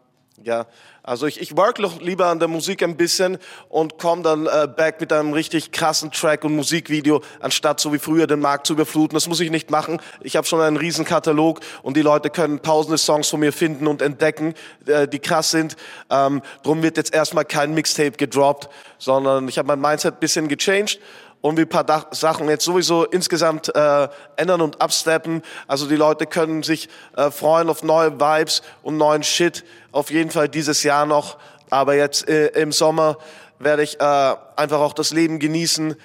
ja, 0.44 0.66
also 1.02 1.26
ich, 1.26 1.40
ich 1.40 1.56
work 1.56 1.78
lieber 2.00 2.26
an 2.26 2.38
der 2.38 2.48
Musik 2.48 2.82
ein 2.82 2.96
bisschen 2.96 3.38
und 3.68 3.98
komme 3.98 4.22
dann 4.22 4.46
äh, 4.46 4.68
back 4.68 5.00
mit 5.00 5.12
einem 5.12 5.32
richtig 5.32 5.72
krassen 5.72 6.12
Track 6.12 6.44
und 6.44 6.54
Musikvideo, 6.54 7.22
anstatt 7.40 7.80
so 7.80 7.92
wie 7.92 7.98
früher 7.98 8.26
den 8.26 8.40
Markt 8.40 8.66
zu 8.66 8.74
überfluten. 8.74 9.14
Das 9.14 9.28
muss 9.28 9.40
ich 9.40 9.50
nicht 9.50 9.70
machen. 9.70 10.00
Ich 10.20 10.36
habe 10.36 10.46
schon 10.46 10.60
einen 10.60 10.76
riesen 10.76 11.04
Katalog 11.04 11.60
und 11.82 11.96
die 11.96 12.02
Leute 12.02 12.30
können 12.30 12.62
tausende 12.62 12.98
Songs 12.98 13.28
von 13.28 13.40
mir 13.40 13.52
finden 13.52 13.86
und 13.86 14.00
entdecken, 14.00 14.54
äh, 14.86 15.08
die 15.08 15.18
krass 15.18 15.50
sind. 15.50 15.76
Ähm, 16.08 16.42
drum 16.62 16.82
wird 16.82 16.96
jetzt 16.96 17.12
erstmal 17.12 17.44
kein 17.44 17.74
Mixtape 17.74 18.12
gedroppt, 18.12 18.68
sondern 18.98 19.48
ich 19.48 19.58
habe 19.58 19.68
mein 19.68 19.80
Mindset 19.80 20.20
bisschen 20.20 20.48
gechanged 20.48 21.00
und 21.42 21.58
wir 21.58 21.66
ein 21.66 21.68
paar 21.68 22.06
Sachen 22.12 22.48
jetzt 22.48 22.64
sowieso 22.64 23.04
insgesamt 23.04 23.74
äh, 23.74 24.08
ändern 24.36 24.62
und 24.62 24.80
absteppen. 24.80 25.42
Also 25.66 25.86
die 25.86 25.96
Leute 25.96 26.26
können 26.26 26.62
sich 26.62 26.88
äh, 27.16 27.30
freuen 27.30 27.68
auf 27.68 27.82
neue 27.82 28.18
Vibes 28.18 28.62
und 28.82 28.96
neuen 28.96 29.22
Shit. 29.22 29.64
Auf 29.90 30.10
jeden 30.10 30.30
Fall 30.30 30.48
dieses 30.48 30.82
Jahr 30.84 31.04
noch. 31.04 31.36
Aber 31.68 31.94
jetzt 31.94 32.28
äh, 32.28 32.46
im 32.60 32.72
Sommer 32.72 33.18
werde 33.58 33.82
ich 33.82 34.00
äh, 34.00 34.34
einfach 34.56 34.78
auch 34.78 34.94
das 34.94 35.12
Leben 35.12 35.38
genießen, 35.38 35.96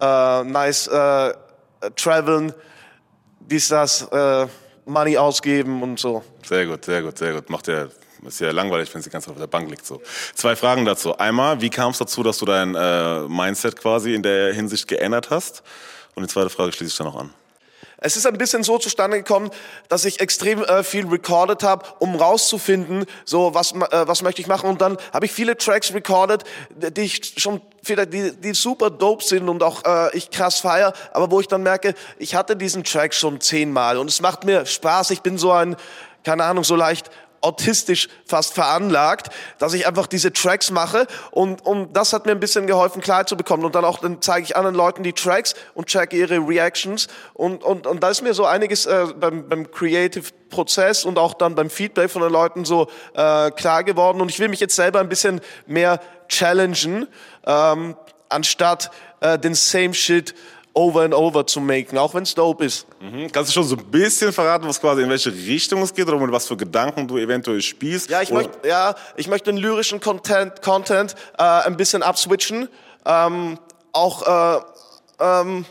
äh, 0.00 0.44
nice 0.44 0.86
äh, 0.86 1.34
traveln, 1.96 2.54
dies, 3.40 3.68
das, 3.68 4.02
äh, 4.10 4.46
Money 4.86 5.16
ausgeben 5.16 5.82
und 5.82 5.98
so. 5.98 6.22
Sehr 6.46 6.66
gut, 6.66 6.84
sehr 6.84 7.02
gut, 7.02 7.18
sehr 7.18 7.32
gut. 7.32 7.50
Macht 7.50 7.68
ja 7.68 7.86
ist 8.26 8.40
ja 8.40 8.50
langweilig, 8.50 8.94
wenn 8.94 9.02
sie 9.02 9.10
ganz 9.10 9.28
auf 9.28 9.36
der 9.36 9.46
Bank 9.46 9.70
liegt. 9.70 9.86
So. 9.86 10.00
Zwei 10.34 10.56
Fragen 10.56 10.84
dazu. 10.84 11.16
Einmal, 11.18 11.60
wie 11.60 11.70
kam 11.70 11.90
es 11.90 11.98
dazu, 11.98 12.22
dass 12.22 12.38
du 12.38 12.46
dein 12.46 12.74
äh, 12.74 13.20
Mindset 13.28 13.76
quasi 13.76 14.14
in 14.14 14.22
der 14.22 14.52
Hinsicht 14.54 14.88
geändert 14.88 15.30
hast? 15.30 15.62
Und 16.14 16.22
die 16.22 16.28
zweite 16.28 16.50
Frage 16.50 16.72
schließe 16.72 16.90
ich 16.90 16.96
dann 16.96 17.08
noch 17.08 17.16
an. 17.16 17.30
Es 18.06 18.18
ist 18.18 18.26
ein 18.26 18.36
bisschen 18.36 18.62
so 18.62 18.76
zustande 18.76 19.16
gekommen, 19.16 19.50
dass 19.88 20.04
ich 20.04 20.20
extrem 20.20 20.62
äh, 20.62 20.82
viel 20.84 21.06
recorded 21.06 21.62
habe, 21.62 21.86
um 22.00 22.16
rauszufinden, 22.16 23.06
so 23.24 23.54
was 23.54 23.72
äh, 23.72 24.06
was 24.06 24.20
möchte 24.20 24.42
ich 24.42 24.46
machen. 24.46 24.68
Und 24.68 24.82
dann 24.82 24.98
habe 25.12 25.24
ich 25.24 25.32
viele 25.32 25.56
Tracks 25.56 25.94
recorded, 25.94 26.44
die 26.70 27.00
ich 27.00 27.34
schon 27.38 27.62
die, 27.88 28.32
die 28.32 28.52
super 28.52 28.90
dope 28.90 29.24
sind 29.24 29.48
und 29.48 29.62
auch 29.62 29.84
äh, 29.86 30.14
ich 30.16 30.30
krass 30.30 30.60
feier, 30.60 30.92
aber 31.12 31.30
wo 31.30 31.40
ich 31.40 31.48
dann 31.48 31.62
merke, 31.62 31.94
ich 32.18 32.34
hatte 32.34 32.56
diesen 32.56 32.84
Track 32.84 33.14
schon 33.14 33.40
zehnmal 33.40 33.96
und 33.96 34.10
es 34.10 34.20
macht 34.20 34.44
mir 34.44 34.66
Spaß. 34.66 35.10
Ich 35.10 35.22
bin 35.22 35.38
so 35.38 35.52
ein 35.52 35.76
keine 36.24 36.44
Ahnung, 36.44 36.64
so 36.64 36.74
leicht 36.74 37.10
autistisch 37.44 38.08
fast 38.26 38.54
veranlagt, 38.54 39.28
dass 39.58 39.74
ich 39.74 39.86
einfach 39.86 40.06
diese 40.06 40.32
Tracks 40.32 40.70
mache 40.70 41.06
und, 41.30 41.64
und 41.64 41.96
das 41.96 42.12
hat 42.12 42.26
mir 42.26 42.32
ein 42.32 42.40
bisschen 42.40 42.66
geholfen, 42.66 43.02
klar 43.02 43.26
zu 43.26 43.36
bekommen. 43.36 43.64
Und 43.64 43.74
dann 43.74 43.84
auch, 43.84 43.98
dann 43.98 44.20
zeige 44.20 44.44
ich 44.44 44.56
anderen 44.56 44.74
Leuten 44.74 45.02
die 45.02 45.12
Tracks 45.12 45.54
und 45.74 45.86
checke 45.86 46.16
ihre 46.16 46.38
Reactions 46.38 47.08
und, 47.34 47.62
und, 47.62 47.86
und 47.86 48.02
da 48.02 48.08
ist 48.10 48.22
mir 48.22 48.34
so 48.34 48.46
einiges 48.46 48.86
äh, 48.86 49.06
beim, 49.18 49.48
beim 49.48 49.70
Creative 49.70 50.24
Prozess 50.48 51.04
und 51.04 51.18
auch 51.18 51.34
dann 51.34 51.54
beim 51.54 51.68
Feedback 51.68 52.10
von 52.10 52.22
den 52.22 52.32
Leuten 52.32 52.64
so 52.64 52.88
äh, 53.14 53.50
klar 53.50 53.84
geworden 53.84 54.20
und 54.20 54.30
ich 54.30 54.38
will 54.38 54.48
mich 54.48 54.60
jetzt 54.60 54.76
selber 54.76 55.00
ein 55.00 55.08
bisschen 55.08 55.40
mehr 55.66 56.00
challengen, 56.28 57.08
ähm, 57.46 57.96
anstatt 58.28 58.90
äh, 59.20 59.38
den 59.38 59.54
same 59.54 59.94
shit 59.94 60.34
over 60.74 61.02
and 61.02 61.14
over 61.14 61.46
zu 61.46 61.60
machen, 61.60 61.96
auch 61.96 62.12
wenn 62.14 62.24
es 62.24 62.34
dope 62.34 62.64
ist. 62.64 62.86
Mhm. 63.00 63.30
Kannst 63.30 63.50
du 63.50 63.54
schon 63.54 63.64
so 63.64 63.76
ein 63.76 63.84
bisschen 63.86 64.32
verraten, 64.32 64.66
was 64.66 64.80
quasi 64.80 65.02
in 65.02 65.08
welche 65.08 65.32
Richtung 65.32 65.82
es 65.82 65.94
geht 65.94 66.06
oder 66.08 66.18
mit 66.18 66.32
was 66.32 66.48
für 66.48 66.56
Gedanken 66.56 67.06
du 67.06 67.16
eventuell 67.16 67.62
spielst? 67.62 68.10
Ja, 68.10 68.20
ich 68.20 68.30
möchte, 68.30 68.68
ja, 68.68 68.94
ich 69.16 69.28
möchte 69.28 69.50
den 69.52 69.58
lyrischen 69.58 70.00
Content, 70.00 70.60
Content 70.62 71.14
äh, 71.38 71.42
ein 71.42 71.76
bisschen 71.76 72.02
abswitchen, 72.02 72.68
ähm, 73.06 73.58
auch 73.92 74.58
äh, 74.58 74.60
ähm, 75.20 75.64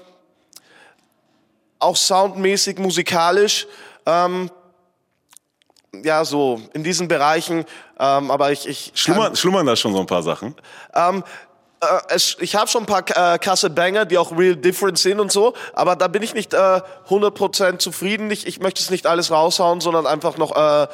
auch 1.79 1.97
soundmäßig, 1.97 2.79
musikalisch. 2.79 3.67
Ähm, 4.05 4.49
ja, 6.03 6.25
so 6.25 6.61
in 6.73 6.83
diesen 6.83 7.07
Bereichen, 7.07 7.65
ähm, 7.99 8.31
aber 8.31 8.51
ich, 8.51 8.67
ich 8.67 8.91
schlummern, 8.95 9.35
schlummern 9.35 9.65
da 9.65 9.75
schon 9.75 9.93
so 9.93 9.99
ein 9.99 10.07
paar 10.07 10.23
Sachen. 10.23 10.55
Ähm, 10.95 11.23
äh, 12.09 12.15
ich 12.39 12.55
habe 12.55 12.67
schon 12.67 12.83
ein 12.83 12.85
paar 12.85 13.03
äh, 13.33 13.37
krasse 13.37 13.69
Banger, 13.69 14.05
die 14.05 14.17
auch 14.17 14.37
real 14.37 14.55
different 14.55 14.97
sind 14.97 15.19
und 15.19 15.31
so, 15.31 15.53
aber 15.73 15.95
da 15.95 16.07
bin 16.07 16.23
ich 16.23 16.33
nicht 16.33 16.53
äh, 16.53 16.81
100% 17.09 17.79
zufrieden. 17.79 18.31
Ich, 18.31 18.47
ich 18.47 18.59
möchte 18.59 18.81
es 18.81 18.89
nicht 18.89 19.07
alles 19.07 19.31
raushauen, 19.31 19.81
sondern 19.81 20.07
einfach 20.07 20.37
noch 20.37 20.55
äh, 20.55 20.87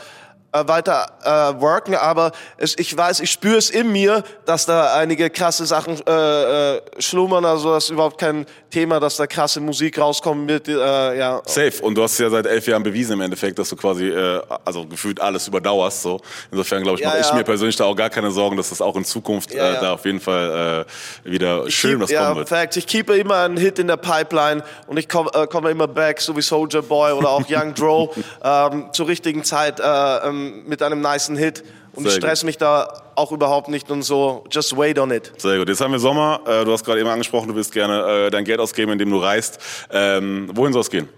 äh, 0.52 0.68
weiter 0.68 1.08
äh, 1.24 1.62
worken, 1.62 1.96
aber 1.96 2.32
es, 2.58 2.78
ich 2.78 2.96
weiß, 2.96 3.20
ich 3.20 3.32
spüre 3.32 3.58
es 3.58 3.70
in 3.70 3.92
mir, 3.92 4.24
dass 4.46 4.66
da 4.66 4.96
einige 4.96 5.30
krasse 5.30 5.66
Sachen 5.66 6.00
äh, 6.08 6.76
äh, 6.76 6.82
schlummern, 6.98 7.46
also 7.46 7.74
das 7.74 7.86
ist 7.86 7.90
überhaupt 7.92 8.20
kein 8.20 8.46
Thema, 8.70 9.00
dass 9.00 9.18
da 9.18 9.28
krasse 9.28 9.60
Musik 9.60 10.00
rauskommen 10.00 10.48
wird. 10.48 10.68
Äh, 10.68 11.18
ja. 11.18 11.42
Safe. 11.46 11.74
Und 11.82 11.96
du 11.96 12.04
hast 12.04 12.18
ja 12.20 12.30
seit 12.30 12.46
elf 12.46 12.68
Jahren 12.68 12.84
bewiesen 12.84 13.14
im 13.14 13.22
Endeffekt, 13.22 13.60
dass 13.60 13.70
du 13.70 13.76
quasi 13.76 14.10
äh, 14.10 14.42
also 14.66 14.86
gefühlt 14.86 15.20
alles 15.22 15.48
überdauerst. 15.48 16.02
So 16.02 16.20
insofern 16.52 16.84
glaube 16.84 16.98
ich, 16.98 17.04
ja, 17.04 17.10
mache 17.10 17.20
ja. 17.20 17.28
ich 17.28 17.34
mir 17.34 17.44
persönlich 17.44 17.76
da 17.76 17.86
auch 17.86 17.96
gar 17.96 18.10
keine 18.10 18.32
Sorgen, 18.32 18.58
dass 18.58 18.70
das 18.70 18.82
auch 18.82 18.96
in 18.96 19.06
Zukunft 19.06 19.54
ja, 19.54 19.74
äh, 19.74 19.82
da 19.82 19.94
auf 19.94 20.06
jeden 20.06 20.20
Fall 20.20 20.86
äh, 21.26 21.30
wieder 21.30 21.66
ich 21.66 21.76
schön 21.76 22.00
keep, 22.00 22.10
was 22.10 22.16
kommen 22.16 22.36
wird. 22.38 22.50
Fact. 22.50 22.78
Ich 22.78 22.88
keepe 22.88 23.16
immer 23.18 23.44
einen 23.44 23.58
Hit 23.58 23.80
in 23.80 23.88
der 23.88 23.98
Pipeline 23.98 24.64
und 24.88 24.98
ich 24.98 25.08
komme 25.08 25.30
äh, 25.34 25.48
komm 25.48 25.68
immer 25.68 25.88
back, 25.88 26.22
so 26.22 26.36
wie 26.36 26.42
Soldier 26.42 26.82
Boy 26.82 27.12
oder 27.14 27.30
auch 27.30 27.44
Young 27.50 27.74
Dro 27.74 28.14
ähm, 28.44 28.90
zur 28.94 29.08
richtigen 29.08 29.44
Zeit. 29.44 29.80
Äh, 29.80 29.84
ähm, 30.28 30.39
ähm, 30.40 30.64
mit 30.68 30.82
einem 30.82 31.02
niceen 31.02 31.38
Hit 31.38 31.64
und 31.94 32.04
Sehr 32.04 32.12
ich 32.14 32.18
stress 32.18 32.42
gut. 32.42 32.46
mich 32.48 32.58
da 32.58 33.02
auch 33.16 33.32
überhaupt 33.32 33.68
nicht 33.68 33.92
und 33.92 34.04
so, 34.04 34.46
just 34.52 34.78
wait 34.78 34.98
on 35.00 35.12
it. 35.12 35.34
Sehr 35.38 35.58
gut. 35.58 35.68
Jetzt 35.68 35.82
haben 35.82 35.92
wir 35.92 36.00
Sommer. 36.00 36.42
Äh, 36.46 36.66
du 36.66 36.72
hast 36.72 36.86
gerade 36.86 37.00
eben 37.00 37.10
angesprochen, 37.10 37.50
du 37.50 37.56
willst 37.56 37.74
gerne 37.74 38.28
äh, 38.28 38.30
dein 38.32 38.46
Geld 38.46 38.60
ausgeben, 38.60 38.92
indem 38.92 39.10
du 39.10 39.18
reist. 39.18 39.60
Ähm, 39.92 40.50
wohin 40.54 40.72
soll 40.74 40.82
es 40.82 40.90
gehen? 40.90 41.10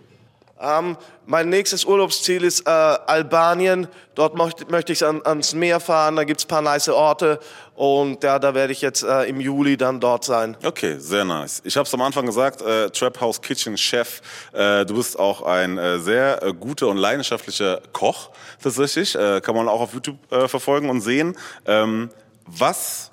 Ähm, 0.62 0.96
mein 1.26 1.50
nächstes 1.50 1.86
Urlaubsziel 1.86 2.44
ist 2.44 2.68
äh, 2.68 2.70
Albanien. 2.70 3.88
Dort 4.14 4.36
möchte, 4.36 4.66
möchte 4.70 4.94
ich 4.94 5.04
an, 5.04 5.22
ans 5.26 5.54
Meer 5.54 5.80
fahren. 5.80 6.16
Da 6.16 6.24
gibt's 6.24 6.46
paar 6.46 6.62
nice 6.62 6.90
Orte. 6.90 7.40
Und 7.74 8.24
ja, 8.24 8.38
da 8.38 8.54
werde 8.54 8.72
ich 8.72 8.82
jetzt 8.82 9.04
äh, 9.04 9.24
im 9.24 9.42
Juli 9.42 9.76
dann 9.76 10.00
dort 10.00 10.24
sein. 10.24 10.56
Okay, 10.64 10.98
sehr 11.00 11.26
nice. 11.26 11.62
Ich 11.66 11.78
habe 11.78 11.88
es 11.88 11.94
am 11.94 12.02
Anfang 12.02 12.28
gesagt, 12.28 12.62
äh, 12.62 12.90
Trap 12.92 13.20
House 13.22 13.42
Kitchen 13.42 13.76
Chef. 13.76 14.22
Äh, 14.54 14.86
du 14.86 14.96
bist 14.96 15.18
auch 15.18 15.42
ein 15.42 15.80
äh, 15.80 16.00
sehr 16.00 16.44
äh, 16.44 16.54
guter 16.54 16.88
und 16.90 16.98
leidenschaftlicher 16.98 17.82
Koch 17.92 18.30
tatsächlich. 18.62 19.16
Äh, 19.16 19.42
kann 19.42 19.56
man 19.56 19.68
auch 19.68 19.82
auf 19.82 19.94
YouTube 19.94 20.20
äh, 20.32 20.48
verfolgen 20.48 20.90
und 20.92 21.02
sehen. 21.02 21.36
Ähm, 21.66 22.12
was 22.46 23.10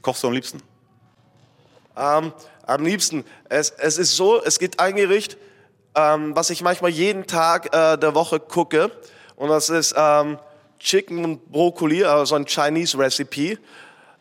kochst 0.00 0.22
du 0.22 0.28
am 0.28 0.32
liebsten? 0.32 0.62
Ähm, 1.98 2.32
am 2.66 2.84
liebsten. 2.84 3.24
Es, 3.48 3.70
es 3.70 3.98
ist 3.98 4.16
so, 4.16 4.42
es 4.42 4.58
gibt 4.58 4.78
ein 4.80 4.94
Gericht, 4.96 5.36
ähm, 5.94 6.34
was 6.36 6.50
ich 6.50 6.62
manchmal 6.62 6.90
jeden 6.90 7.26
Tag 7.26 7.74
äh, 7.74 7.96
der 7.96 8.14
Woche 8.14 8.40
gucke. 8.40 8.90
Und 9.36 9.48
das 9.48 9.68
ist 9.68 9.94
ähm, 9.96 10.38
Chicken 10.78 11.24
und 11.24 11.50
Brokkoli, 11.50 12.04
also 12.04 12.34
ein 12.34 12.46
Chinese 12.46 12.98
Recipe, 12.98 13.58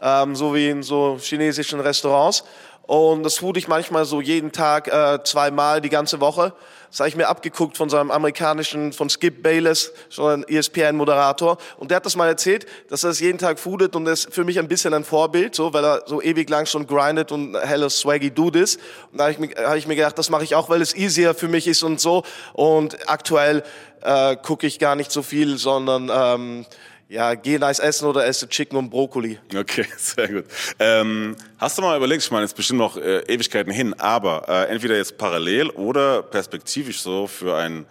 ähm, 0.01 0.35
so 0.35 0.53
wie 0.53 0.69
in 0.69 0.83
so 0.83 1.17
chinesischen 1.19 1.79
Restaurants. 1.79 2.43
Und 2.83 3.23
das 3.23 3.35
tue 3.35 3.57
ich 3.57 3.67
manchmal 3.67 4.05
so 4.05 4.21
jeden 4.21 4.51
Tag 4.51 4.87
äh, 4.87 5.21
zweimal 5.23 5.81
die 5.81 5.89
ganze 5.89 6.19
Woche. 6.21 6.53
Das 6.89 6.99
habe 6.99 7.09
ich 7.09 7.15
mir 7.15 7.27
abgeguckt 7.27 7.77
von 7.77 7.89
so 7.89 7.97
einem 7.97 8.11
amerikanischen, 8.11 8.93
von 8.93 9.09
Skip 9.09 9.43
Bayless, 9.43 9.91
so 10.09 10.27
ein 10.27 10.43
ESPN-Moderator. 10.47 11.57
Und 11.77 11.91
der 11.91 11.97
hat 11.97 12.05
das 12.05 12.15
mal 12.15 12.27
erzählt, 12.27 12.65
dass 12.89 13.03
er 13.03 13.09
das 13.09 13.19
jeden 13.19 13.37
Tag 13.37 13.59
foodet 13.59 13.95
und 13.95 14.07
ist 14.07 14.33
für 14.33 14.43
mich 14.43 14.57
ein 14.59 14.67
bisschen 14.67 14.93
ein 14.93 15.03
Vorbild, 15.03 15.53
so, 15.53 15.73
weil 15.73 15.83
er 15.83 16.03
so 16.05 16.21
ewig 16.21 16.49
lang 16.49 16.65
schon 16.65 16.87
grindet 16.87 17.31
und 17.31 17.55
heller 17.55 17.89
swaggy 17.89 18.31
dude 18.31 18.59
ist. 18.59 18.79
Und 19.11 19.19
da 19.19 19.25
habe 19.31 19.45
ich, 19.45 19.57
hab 19.57 19.75
ich 19.75 19.87
mir 19.87 19.95
gedacht, 19.95 20.17
das 20.17 20.29
mache 20.29 20.43
ich 20.43 20.55
auch, 20.55 20.69
weil 20.69 20.81
es 20.81 20.95
easier 20.95 21.33
für 21.33 21.47
mich 21.47 21.67
ist 21.67 21.83
und 21.83 21.99
so. 21.99 22.23
Und 22.53 23.09
aktuell 23.09 23.63
äh, 24.01 24.35
gucke 24.37 24.67
ich 24.67 24.79
gar 24.79 24.95
nicht 24.95 25.11
so 25.11 25.21
viel, 25.21 25.57
sondern 25.57 26.09
ähm, 26.13 26.65
ja, 27.09 27.35
geh 27.35 27.57
nice 27.57 27.79
essen 27.79 28.07
oder 28.07 28.25
esse 28.25 28.49
Chicken 28.49 28.77
und 28.77 28.89
Brokkoli. 28.89 29.39
Okay, 29.55 29.85
sehr 29.97 30.27
gut. 30.27 30.45
Ähm, 30.79 31.35
hast 31.57 31.77
du 31.77 31.81
mal 31.81 31.95
überlegt, 31.95 32.23
ich 32.23 32.31
meine, 32.31 32.43
jetzt 32.43 32.55
bestimmt 32.55 32.79
noch 32.79 32.97
äh, 32.97 33.19
Ewigkeiten 33.27 33.71
hin, 33.71 33.93
aber 33.99 34.47
äh, 34.47 34.71
entweder 34.71 34.97
jetzt 34.97 35.17
parallel 35.17 35.69
oder 35.69 36.21
perspektivisch 36.21 37.01
so 37.01 37.27
für 37.27 37.55
ein, 37.55 37.85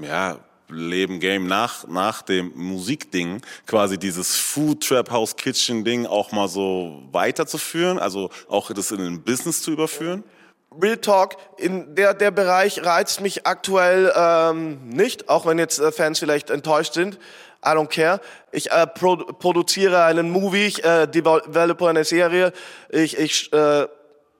ja, 0.00 0.38
Leben, 0.70 1.18
Game 1.18 1.46
nach, 1.46 1.86
nach 1.88 2.22
dem 2.22 2.52
Musikding 2.54 3.40
quasi 3.66 3.98
dieses 3.98 4.36
Food 4.36 4.86
Trap 4.86 5.10
House 5.10 5.34
Kitchen 5.34 5.84
Ding 5.84 6.06
auch 6.06 6.30
mal 6.30 6.46
so 6.46 7.02
weiterzuführen, 7.10 7.98
also 7.98 8.30
auch 8.48 8.70
das 8.70 8.90
in 8.90 9.00
ein 9.00 9.22
Business 9.22 9.62
zu 9.62 9.70
überführen? 9.70 10.24
Real 10.80 10.98
Talk, 10.98 11.36
in 11.56 11.94
der, 11.94 12.12
der 12.12 12.30
Bereich 12.30 12.84
reizt 12.84 13.22
mich 13.22 13.46
aktuell 13.46 14.12
ähm, 14.14 14.90
nicht, 14.90 15.28
auch 15.28 15.46
wenn 15.46 15.58
jetzt 15.58 15.78
äh, 15.78 15.90
Fans 15.90 16.18
vielleicht 16.18 16.50
enttäuscht 16.50 16.92
sind. 16.92 17.18
I 17.64 17.70
don't 17.70 17.88
care. 17.88 18.20
Ich 18.52 18.70
äh, 18.70 18.86
pro 18.86 19.16
produziere 19.16 20.04
einen 20.04 20.30
Movie, 20.30 20.66
ich 20.66 20.84
äh, 20.84 21.06
develope 21.06 21.88
eine 21.88 22.04
Serie, 22.04 22.52
ich, 22.88 23.18
ich 23.18 23.52
äh, 23.52 23.86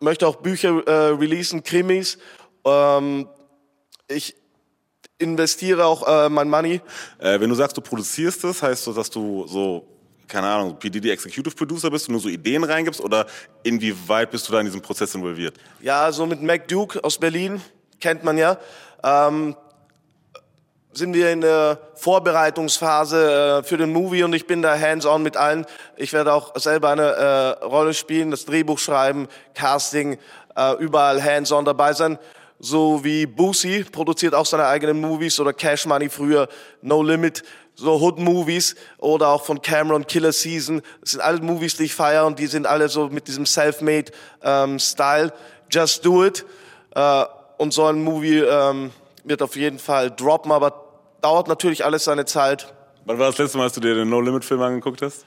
möchte 0.00 0.26
auch 0.26 0.36
Bücher 0.36 0.86
äh, 0.86 1.10
releasen, 1.10 1.62
Krimis. 1.62 2.18
Ähm, 2.64 3.28
ich 4.08 4.36
investiere 5.18 5.84
auch 5.84 6.06
äh, 6.06 6.28
mein 6.28 6.48
Money. 6.48 6.80
Äh, 7.18 7.40
wenn 7.40 7.50
du 7.50 7.56
sagst, 7.56 7.76
du 7.76 7.80
produzierst 7.80 8.44
es, 8.44 8.62
heißt 8.62 8.86
das, 8.86 8.94
dass 8.94 9.10
du 9.10 9.46
so, 9.46 9.86
keine 10.28 10.46
Ahnung, 10.46 10.78
PDD 10.78 11.10
Executive 11.10 11.54
Producer 11.54 11.90
bist 11.90 12.08
und 12.08 12.12
nur 12.12 12.20
so 12.20 12.28
Ideen 12.28 12.62
reingibst 12.62 13.00
oder 13.00 13.26
inwieweit 13.64 14.30
bist 14.30 14.48
du 14.48 14.52
da 14.52 14.60
in 14.60 14.66
diesem 14.66 14.80
Prozess 14.80 15.14
involviert? 15.14 15.56
Ja, 15.80 16.10
so 16.12 16.24
mit 16.26 16.40
Mac 16.40 16.68
Duke 16.68 17.02
aus 17.02 17.18
Berlin, 17.18 17.60
kennt 18.00 18.22
man 18.22 18.38
ja. 18.38 18.58
Ähm, 19.02 19.56
sind 20.98 21.14
wir 21.14 21.30
in 21.30 21.42
der 21.42 21.78
Vorbereitungsphase 21.94 23.60
äh, 23.60 23.62
für 23.62 23.76
den 23.76 23.92
Movie 23.92 24.24
und 24.24 24.32
ich 24.32 24.48
bin 24.48 24.62
da 24.62 24.76
hands-on 24.76 25.22
mit 25.22 25.36
allen. 25.36 25.64
Ich 25.96 26.12
werde 26.12 26.32
auch 26.32 26.56
selber 26.56 26.90
eine 26.90 27.02
äh, 27.02 27.64
Rolle 27.64 27.94
spielen, 27.94 28.32
das 28.32 28.44
Drehbuch 28.44 28.80
schreiben, 28.80 29.28
Casting, 29.54 30.18
äh, 30.56 30.74
überall 30.78 31.22
hands-on 31.22 31.64
dabei 31.64 31.92
sein. 31.92 32.18
So 32.58 33.04
wie 33.04 33.26
Boosie 33.26 33.84
produziert 33.84 34.34
auch 34.34 34.44
seine 34.44 34.66
eigenen 34.66 35.00
Movies 35.00 35.38
oder 35.38 35.52
Cash 35.52 35.86
Money 35.86 36.08
früher, 36.08 36.48
No 36.82 37.00
Limit. 37.00 37.44
so 37.76 38.00
Hood-Movies 38.00 38.74
oder 38.98 39.28
auch 39.28 39.44
von 39.44 39.62
Cameron 39.62 40.04
Killer 40.04 40.32
Season. 40.32 40.82
Das 41.00 41.12
sind 41.12 41.20
alle 41.20 41.40
Movies, 41.40 41.76
die 41.76 41.84
ich 41.84 41.94
feiere 41.94 42.26
und 42.26 42.40
die 42.40 42.48
sind 42.48 42.66
alle 42.66 42.88
so 42.88 43.08
mit 43.08 43.28
diesem 43.28 43.46
Self-Made 43.46 44.10
ähm, 44.42 44.80
Style. 44.80 45.32
Just 45.70 46.04
Do 46.04 46.24
It. 46.24 46.44
Äh, 46.96 47.24
und 47.58 47.72
so 47.72 47.86
ein 47.86 48.02
Movie 48.02 48.40
ähm, 48.40 48.90
wird 49.22 49.42
auf 49.42 49.54
jeden 49.54 49.78
Fall 49.78 50.10
droppen, 50.10 50.50
aber 50.50 50.87
dauert 51.20 51.48
natürlich 51.48 51.84
alles 51.84 52.04
seine 52.04 52.24
Zeit. 52.24 52.72
Wann 53.04 53.18
war 53.18 53.26
das 53.28 53.38
letzte 53.38 53.58
Mal, 53.58 53.64
dass 53.64 53.72
du 53.74 53.80
dir 53.80 53.94
den 53.94 54.08
No-Limit-Film 54.10 54.60
angeguckt 54.60 55.02
hast? 55.02 55.24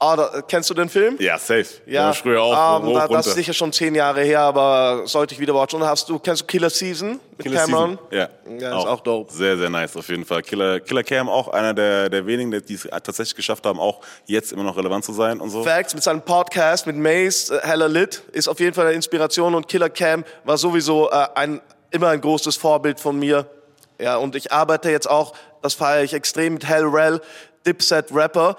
Ah, 0.00 0.16
da, 0.16 0.42
kennst 0.46 0.68
du 0.68 0.74
den 0.74 0.88
Film? 0.88 1.16
Ja, 1.18 1.38
safe. 1.38 1.66
Ja, 1.86 2.12
früher 2.12 2.42
auch. 2.42 2.80
ähm, 2.80 2.86
hoch, 2.88 2.98
da, 2.98 3.08
das 3.08 3.28
ist 3.28 3.34
sicher 3.36 3.52
schon 3.54 3.72
zehn 3.72 3.94
Jahre 3.94 4.22
her, 4.22 4.40
aber 4.40 5.02
sollte 5.06 5.34
ich 5.34 5.40
wieder 5.40 5.54
watchen. 5.54 5.80
Und 5.80 5.86
hast 5.88 6.08
du, 6.08 6.18
kennst 6.18 6.42
du 6.42 6.46
Killer 6.46 6.68
Season 6.68 7.20
mit 7.38 7.46
Killer 7.46 7.60
Cameron? 7.64 7.98
Season. 8.10 8.28
Ja, 8.50 8.58
Ja, 8.58 8.78
ist 8.80 8.86
auch 8.86 9.00
dope. 9.00 9.32
Sehr, 9.32 9.56
sehr 9.56 9.70
nice 9.70 9.96
auf 9.96 10.08
jeden 10.08 10.24
Fall. 10.26 10.42
Killer, 10.42 10.80
Killer 10.80 11.04
Cam 11.04 11.28
auch 11.28 11.48
einer 11.48 11.72
der, 11.72 12.10
der 12.10 12.26
wenigen, 12.26 12.50
die 12.50 12.74
es 12.74 12.82
tatsächlich 12.82 13.36
geschafft 13.36 13.64
haben, 13.64 13.78
auch 13.80 14.00
jetzt 14.26 14.52
immer 14.52 14.64
noch 14.64 14.76
relevant 14.76 15.04
zu 15.04 15.12
sein 15.12 15.40
und 15.40 15.48
so. 15.50 15.62
Facts 15.62 15.94
mit 15.94 16.02
seinem 16.02 16.22
Podcast 16.22 16.86
mit 16.86 16.96
Mace, 16.96 17.50
äh, 17.50 17.60
Hella 17.62 17.86
Lit, 17.86 18.22
ist 18.32 18.48
auf 18.48 18.60
jeden 18.60 18.74
Fall 18.74 18.86
eine 18.86 18.94
Inspiration 18.96 19.54
und 19.54 19.68
Killer 19.68 19.90
Cam 19.90 20.24
war 20.44 20.58
sowieso 20.58 21.08
äh, 21.10 21.26
ein, 21.36 21.60
immer 21.92 22.08
ein 22.08 22.20
großes 22.20 22.56
Vorbild 22.56 23.00
von 23.00 23.18
mir. 23.18 23.46
Ja, 23.98 24.16
und 24.16 24.34
ich 24.34 24.52
arbeite 24.52 24.90
jetzt 24.90 25.08
auch, 25.08 25.34
das 25.62 25.74
feiere 25.74 26.02
ich 26.02 26.14
extrem 26.14 26.54
mit 26.54 26.66
Hell 26.66 26.84
Rel, 26.84 27.20
Dipset 27.66 28.06
Rapper. 28.12 28.56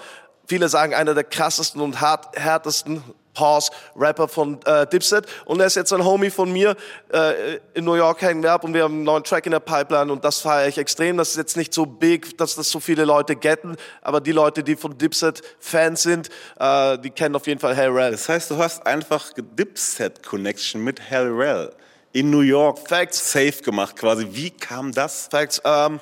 Viele 0.47 0.69
sagen 0.69 0.93
einer 0.93 1.13
der 1.13 1.23
krassesten 1.23 1.81
und 1.81 2.01
hart, 2.01 2.37
härtesten 2.37 3.03
Pause 3.35 3.71
Rapper 3.95 4.27
von 4.27 4.59
äh, 4.65 4.87
Dipset 4.87 5.27
und 5.45 5.59
er 5.59 5.67
ist 5.67 5.75
jetzt 5.75 5.93
ein 5.93 6.03
Homie 6.03 6.31
von 6.31 6.51
mir 6.51 6.75
äh, 7.13 7.57
in 7.73 7.83
New 7.83 7.93
York 7.93 8.21
hängen 8.21 8.41
wir 8.41 8.51
ab 8.51 8.63
und 8.63 8.73
wir 8.73 8.83
haben 8.83 8.95
einen 8.95 9.03
neuen 9.03 9.23
Track 9.23 9.45
in 9.45 9.51
der 9.51 9.59
Pipeline 9.59 10.11
und 10.11 10.23
das 10.23 10.39
feiere 10.39 10.67
ich 10.67 10.77
extrem. 10.77 11.17
Das 11.17 11.29
ist 11.31 11.37
jetzt 11.37 11.57
nicht 11.57 11.73
so 11.73 11.85
big, 11.85 12.37
dass 12.37 12.55
das 12.55 12.69
so 12.69 12.79
viele 12.79 13.05
Leute 13.05 13.35
getten, 13.35 13.75
aber 14.01 14.21
die 14.21 14.31
Leute, 14.31 14.63
die 14.63 14.75
von 14.75 14.97
Dipset 14.97 15.43
Fans 15.59 16.01
sind, 16.01 16.29
äh, 16.59 16.97
die 16.97 17.11
kennen 17.11 17.35
auf 17.35 17.45
jeden 17.45 17.59
Fall 17.59 17.75
Hell 17.75 17.91
Rel. 17.91 18.11
Das 18.11 18.27
heißt, 18.27 18.49
du 18.49 18.57
hast 18.57 18.87
einfach 18.87 19.33
Dipset 19.35 20.23
Connection 20.23 20.81
mit 20.83 21.01
Hell 21.01 21.27
Rel 21.27 21.71
in 22.15 22.29
New 22.29 22.39
York 22.39 22.79
Facts. 22.79 23.33
safe 23.33 23.61
gemacht 23.61 23.97
quasi. 23.97 24.25
Wie 24.31 24.49
kam 24.49 24.93
das? 24.93 25.27
Facts. 25.29 25.61
Ähm, 25.65 25.99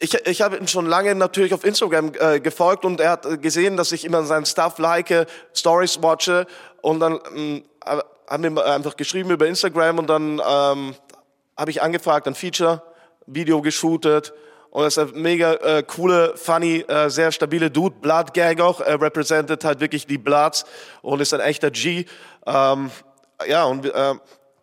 ich, 0.00 0.14
ich 0.26 0.42
habe 0.42 0.56
ihn 0.56 0.66
schon 0.66 0.86
lange 0.86 1.14
natürlich 1.14 1.54
auf 1.54 1.64
Instagram 1.64 2.10
äh, 2.18 2.40
gefolgt 2.40 2.84
und 2.84 3.00
er 3.00 3.12
hat 3.12 3.40
gesehen, 3.40 3.76
dass 3.76 3.92
ich 3.92 4.04
immer 4.04 4.24
seinen 4.24 4.46
Stuff 4.46 4.78
like, 4.78 5.28
Stories 5.54 6.02
watche 6.02 6.46
und 6.82 6.98
dann 6.98 7.20
ähm, 7.36 7.62
äh, 7.86 7.98
haben 8.28 8.56
wir 8.56 8.66
einfach 8.66 8.96
geschrieben 8.96 9.30
über 9.30 9.46
Instagram 9.46 10.00
und 10.00 10.08
dann 10.08 10.42
ähm, 10.44 10.94
habe 11.56 11.70
ich 11.70 11.80
angefragt, 11.80 12.26
ein 12.26 12.34
Feature, 12.34 12.82
Video 13.26 13.62
geshootet 13.62 14.32
und 14.70 14.82
er 14.82 14.88
ist 14.88 14.98
ein 14.98 15.12
mega 15.14 15.54
äh, 15.54 15.84
coole, 15.84 16.36
funny, 16.36 16.84
äh, 16.88 17.10
sehr 17.10 17.30
stabile 17.30 17.70
Dude, 17.70 17.94
Blood 18.00 18.34
Gang 18.34 18.60
auch, 18.60 18.80
er 18.80 19.00
represented 19.00 19.62
halt 19.64 19.78
wirklich 19.78 20.08
die 20.08 20.18
Bloods 20.18 20.64
und 21.02 21.20
ist 21.20 21.32
ein 21.32 21.40
echter 21.40 21.70
G. 21.70 22.06
Ähm, 22.44 22.90
ja, 23.46 23.64
und 23.64 23.86
äh, 23.86 24.14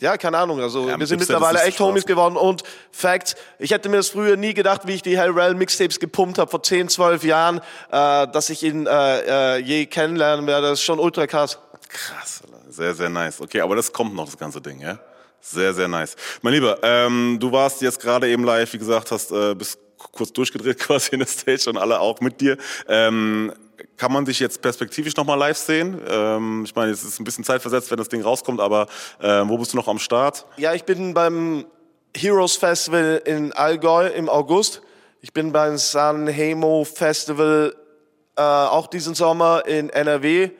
ja, 0.02 0.18
keine 0.18 0.38
Ahnung, 0.38 0.60
also 0.62 0.90
Ja, 0.90 1.00
wir 1.00 1.08
sind 1.08 1.20
mittlerweile 1.20 1.62
echt 1.62 1.80
Homies 1.80 2.02
Spaß. 2.04 2.08
geworden 2.08 2.38
und 2.38 2.64
Facts, 2.92 3.36
ich 3.60 3.72
hätte 3.72 3.90
mir 3.90 3.98
das 3.98 4.10
früher 4.10 4.36
nie 4.38 4.54
gedacht, 4.54 4.82
wie 4.86 4.94
ich 4.96 5.02
die 5.02 5.18
Hell 5.18 5.32
Rel 5.32 5.56
Mixtapes 5.56 6.00
gepumpt 6.00 6.38
habe 6.38 6.52
vor 6.52 6.62
10, 6.62 6.90
12 6.90 7.24
Jahren, 7.24 7.60
äh, 7.92 8.28
dass 8.28 8.50
ich 8.50 8.64
ihn 8.64 8.88
äh, 8.88 9.56
äh, 9.56 9.58
je 9.60 9.86
kennenlernen 9.86 10.48
werde. 10.48 10.68
Das 10.68 10.80
ist 10.80 10.86
schon 10.86 11.00
ultra 11.00 11.28
krass. 11.28 11.60
Krass, 11.90 12.42
sehr, 12.70 12.94
sehr 12.94 13.10
nice. 13.10 13.40
Okay, 13.40 13.62
aber 13.62 13.76
das 13.76 13.94
kommt 13.94 14.16
noch, 14.16 14.26
das 14.26 14.38
ganze 14.38 14.60
Ding, 14.60 14.82
ja? 14.82 15.00
Sehr, 15.40 15.74
sehr 15.74 15.88
nice. 15.88 16.16
Mein 16.42 16.54
Lieber, 16.54 16.80
ähm, 16.82 17.38
du 17.40 17.52
warst 17.52 17.82
jetzt 17.82 18.00
gerade 18.02 18.28
eben 18.28 18.44
live, 18.44 18.74
wie 18.74 18.80
gesagt, 18.80 19.12
hast 19.12 19.32
äh, 19.32 19.54
bist 19.54 19.80
kurz 20.12 20.34
durchgedreht 20.34 20.80
quasi 20.80 21.12
in 21.12 21.20
der 21.20 21.28
Stage 21.28 21.70
und 21.70 21.78
alle 21.78 22.00
auch 22.00 22.20
mit 22.20 22.42
dir. 22.42 22.58
Ähm, 22.88 23.54
kann 23.98 24.12
man 24.12 24.26
dich 24.26 24.40
jetzt 24.40 24.62
perspektivisch 24.62 25.16
nochmal 25.16 25.38
live 25.38 25.58
sehen? 25.58 26.02
Ähm, 26.08 26.64
ich 26.66 26.76
meine, 26.76 26.92
es 26.92 27.04
ist 27.04 27.20
ein 27.20 27.24
bisschen 27.24 27.44
zeitversetzt, 27.44 27.92
wenn 27.92 27.98
das 27.98 28.10
Ding 28.10 28.22
rauskommt, 28.22 28.60
aber 28.60 28.88
äh, 29.20 29.44
wo 29.46 29.58
bist 29.58 29.74
du 29.74 29.78
noch 29.78 29.88
am 29.88 30.00
Start? 30.00 30.46
Ja, 30.58 30.74
ich 30.74 30.84
bin 30.84 31.14
beim 31.14 31.66
Heroes 32.16 32.56
Festival 32.56 33.22
in 33.26 33.52
Allgäu 33.54 34.08
im 34.08 34.30
August. 34.30 34.82
Ich 35.22 35.34
bin 35.34 35.52
beim 35.52 35.78
San 35.78 36.28
Hemo 36.28 36.86
Festival 36.86 37.76
äh, 38.36 38.42
auch 38.42 38.88
diesen 38.88 39.16
Sommer 39.16 39.66
in 39.66 39.90
NRW. 39.90 40.52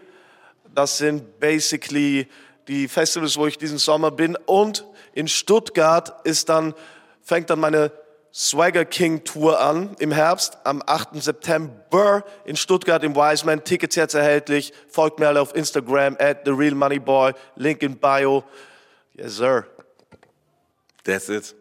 Das 0.74 0.98
sind 0.98 1.40
basically 1.40 2.28
die 2.68 2.88
Festivals, 2.88 3.38
wo 3.38 3.48
ich 3.48 3.58
diesen 3.58 3.78
Sommer 3.78 4.12
bin. 4.12 4.38
Und 4.46 4.86
in 5.14 5.28
Stuttgart 5.28 6.26
ist 6.26 6.50
dann, 6.50 6.74
fängt 7.22 7.50
dann 7.50 7.60
meine 7.60 7.92
Swagger 8.38 8.84
King 8.84 9.24
Tour 9.24 9.62
an 9.62 9.96
im 10.00 10.12
Herbst, 10.12 10.58
am 10.66 10.84
8. 10.86 11.24
September 11.24 12.26
in 12.44 12.58
Stuttgart 12.58 13.02
im 13.06 13.16
Wiseman. 13.16 13.64
Tickets 13.64 13.96
jetzt 13.96 14.14
erhältlich. 14.14 14.74
Folgt 14.90 15.20
mir 15.20 15.30
alle 15.30 15.40
auf 15.40 15.56
Instagram 15.56 16.18
at 16.20 16.40
The 16.44 16.52
Real 16.52 16.76
Money 16.76 17.00
Boy. 17.00 17.32
Link 17.56 17.82
in 17.82 17.96
Bio. 17.98 18.44
Yes, 19.14 19.38
sir. 19.38 19.66
That's 21.06 21.30
it. 21.30 21.56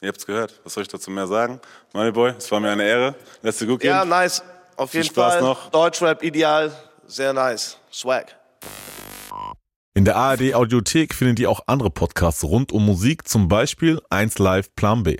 Ihr 0.00 0.08
habt's 0.08 0.24
gehört. 0.24 0.58
Was 0.64 0.72
soll 0.72 0.84
ich 0.84 0.88
dazu 0.88 1.10
mehr 1.10 1.26
sagen? 1.26 1.60
Money 1.92 2.12
Boy, 2.12 2.32
es 2.38 2.50
war 2.50 2.58
mir 2.58 2.70
eine 2.70 2.84
Ehre. 2.84 3.14
Lässt 3.42 3.60
dir 3.60 3.66
gut 3.66 3.80
gehen. 3.80 3.90
Ja, 3.90 4.06
nice. 4.06 4.42
Auf 4.76 4.92
Viel 4.92 5.02
jeden 5.02 5.12
Spaß 5.12 5.34
Fall. 5.34 5.42
noch. 5.42 5.70
Deutschrap 5.72 6.22
ideal. 6.22 6.72
Sehr 7.06 7.34
nice. 7.34 7.76
Swag. 7.92 8.34
In 9.92 10.06
der 10.06 10.16
ARD 10.16 10.54
Audiothek 10.54 11.12
findet 11.12 11.38
ihr 11.40 11.50
auch 11.50 11.60
andere 11.66 11.90
Podcasts 11.90 12.42
rund 12.44 12.72
um 12.72 12.86
Musik, 12.86 13.28
zum 13.28 13.48
Beispiel 13.48 14.00
1 14.08 14.38
Live 14.38 14.74
Plan 14.74 15.02
B. 15.02 15.18